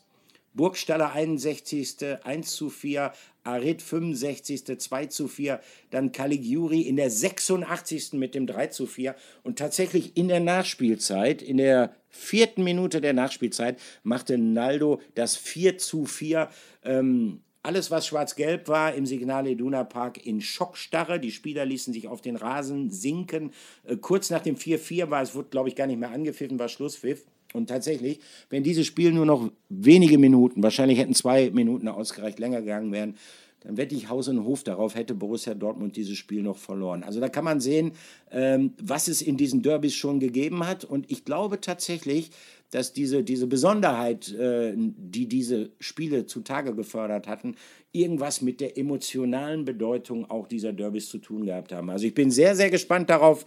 [0.54, 1.96] Burgstaller 61.
[2.22, 3.12] 1 zu 4,
[3.42, 4.78] Arid 65.
[4.78, 5.60] 2 zu 4,
[5.90, 8.14] dann Caligiuri in der 86.
[8.14, 13.12] mit dem 3 zu 4 und tatsächlich in der Nachspielzeit, in der vierten Minute der
[13.12, 16.48] Nachspielzeit, machte Naldo das 4 zu 4.
[16.84, 21.18] Ähm, alles, was schwarz-gelb war, im Signal Iduna Park in Schockstarre.
[21.18, 23.52] Die Spieler ließen sich auf den Rasen sinken.
[23.84, 26.68] Äh, kurz nach dem 4-4 war es, wurde, glaube ich, gar nicht mehr angepfiffen, war
[26.68, 27.24] Schlusspfiff.
[27.54, 32.60] Und tatsächlich, wenn dieses Spiel nur noch wenige Minuten, wahrscheinlich hätten zwei Minuten ausgereicht, länger
[32.60, 33.16] gegangen wären,
[33.64, 37.02] dann wette ich Haus und Hof darauf, hätte Borussia Dortmund dieses Spiel noch verloren.
[37.02, 37.92] Also da kann man sehen,
[38.30, 40.84] ähm, was es in diesen Derbys schon gegeben hat.
[40.84, 42.30] Und ich glaube tatsächlich,
[42.70, 47.56] dass diese, diese Besonderheit, äh, die diese Spiele zutage gefördert hatten,
[47.92, 51.90] irgendwas mit der emotionalen Bedeutung auch dieser Derbys zu tun gehabt haben.
[51.90, 53.44] Also ich bin sehr, sehr gespannt darauf,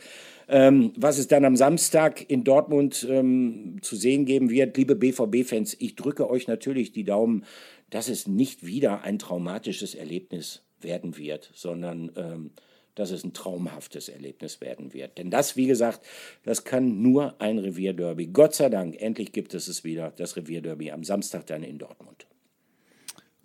[0.48, 4.78] ähm, was es dann am Samstag in Dortmund ähm, zu sehen geben wird.
[4.78, 7.44] Liebe BVB-Fans, ich drücke euch natürlich die Daumen,
[7.90, 12.52] dass es nicht wieder ein traumatisches Erlebnis werden wird, sondern ähm,
[13.00, 15.18] dass es ein traumhaftes Erlebnis werden wird.
[15.18, 16.02] Denn das, wie gesagt,
[16.44, 18.28] das kann nur ein Revierderby.
[18.28, 22.28] Gott sei Dank, endlich gibt es es wieder, das Revierderby am Samstag dann in Dortmund.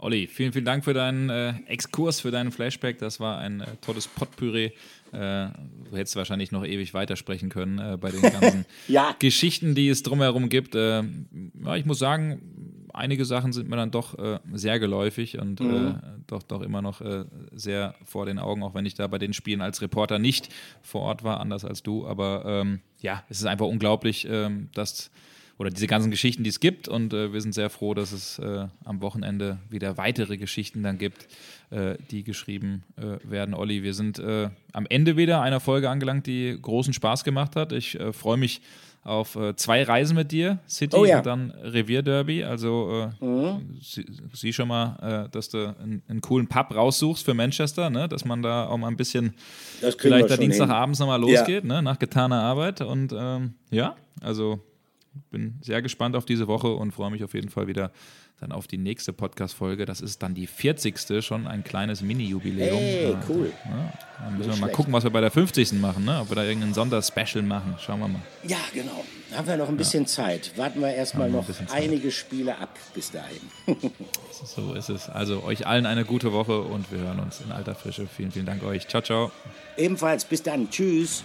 [0.03, 2.98] Olli, vielen, vielen Dank für deinen äh, Exkurs, für deinen Flashback.
[2.98, 4.72] Das war ein äh, tolles Potpüree.
[5.12, 9.14] Äh, du hättest wahrscheinlich noch ewig weitersprechen können äh, bei den ganzen ja.
[9.20, 10.74] Geschichten, die es drumherum gibt.
[10.74, 11.05] Äh,
[11.64, 12.42] ja, ich muss sagen,
[12.95, 16.01] einige Sachen sind mir dann doch äh, sehr geläufig und mhm.
[16.26, 17.01] doch, doch immer noch
[17.53, 20.49] sehr vor den Augen, auch wenn ich da bei den Spielen als Reporter nicht
[20.82, 22.07] vor Ort war, anders als du.
[22.07, 25.11] Aber ähm, ja, es ist einfach unglaublich, ähm, dass
[25.59, 26.88] oder diese ganzen Geschichten, die es gibt.
[26.88, 30.99] Und äh, wir sind sehr froh, dass es äh, am Wochenende wieder weitere Geschichten dann
[30.99, 31.28] gibt,
[31.70, 33.55] äh, die geschrieben äh, werden.
[33.55, 37.72] Olli, wir sind äh, am Ende wieder einer Folge angelangt, die großen Spaß gemacht hat.
[37.72, 38.61] Ich äh, freue mich
[39.03, 41.18] auf zwei Reisen mit dir, City oh, ja.
[41.18, 42.44] und dann Revierderby.
[42.44, 43.78] Also mhm.
[43.80, 48.09] sie, sieh schon mal, dass du einen, einen, coolen Pub raussuchst für Manchester, ne?
[48.09, 49.34] dass man da auch mal ein bisschen
[49.98, 51.68] vielleicht da Dienstagabends nochmal losgeht, ja.
[51.68, 51.82] ne?
[51.82, 52.80] nach getaner Arbeit.
[52.80, 54.61] Und ähm, ja, also
[55.30, 57.92] bin sehr gespannt auf diese Woche und freue mich auf jeden Fall wieder
[58.42, 59.86] dann auf die nächste Podcast-Folge.
[59.86, 61.24] Das ist dann die 40.
[61.24, 62.76] schon ein kleines Mini-Jubiläum.
[62.76, 63.52] Hey, cool.
[63.64, 63.92] Ja,
[64.24, 65.74] dann müssen wir mal gucken, was wir bei der 50.
[65.74, 66.18] machen, ne?
[66.20, 67.76] ob wir da irgendeinen Sonderspecial machen.
[67.78, 68.22] Schauen wir mal.
[68.42, 69.04] Ja, genau.
[69.34, 70.08] Haben wir noch ein bisschen ja.
[70.08, 70.52] Zeit.
[70.56, 73.40] Warten wir erstmal noch einige Spiele ab bis dahin.
[74.44, 75.08] so ist es.
[75.08, 78.08] Also euch allen eine gute Woche und wir hören uns in alter Frische.
[78.08, 78.88] Vielen, vielen Dank euch.
[78.88, 79.30] Ciao, ciao.
[79.76, 80.24] Ebenfalls.
[80.24, 80.68] Bis dann.
[80.68, 81.22] Tschüss.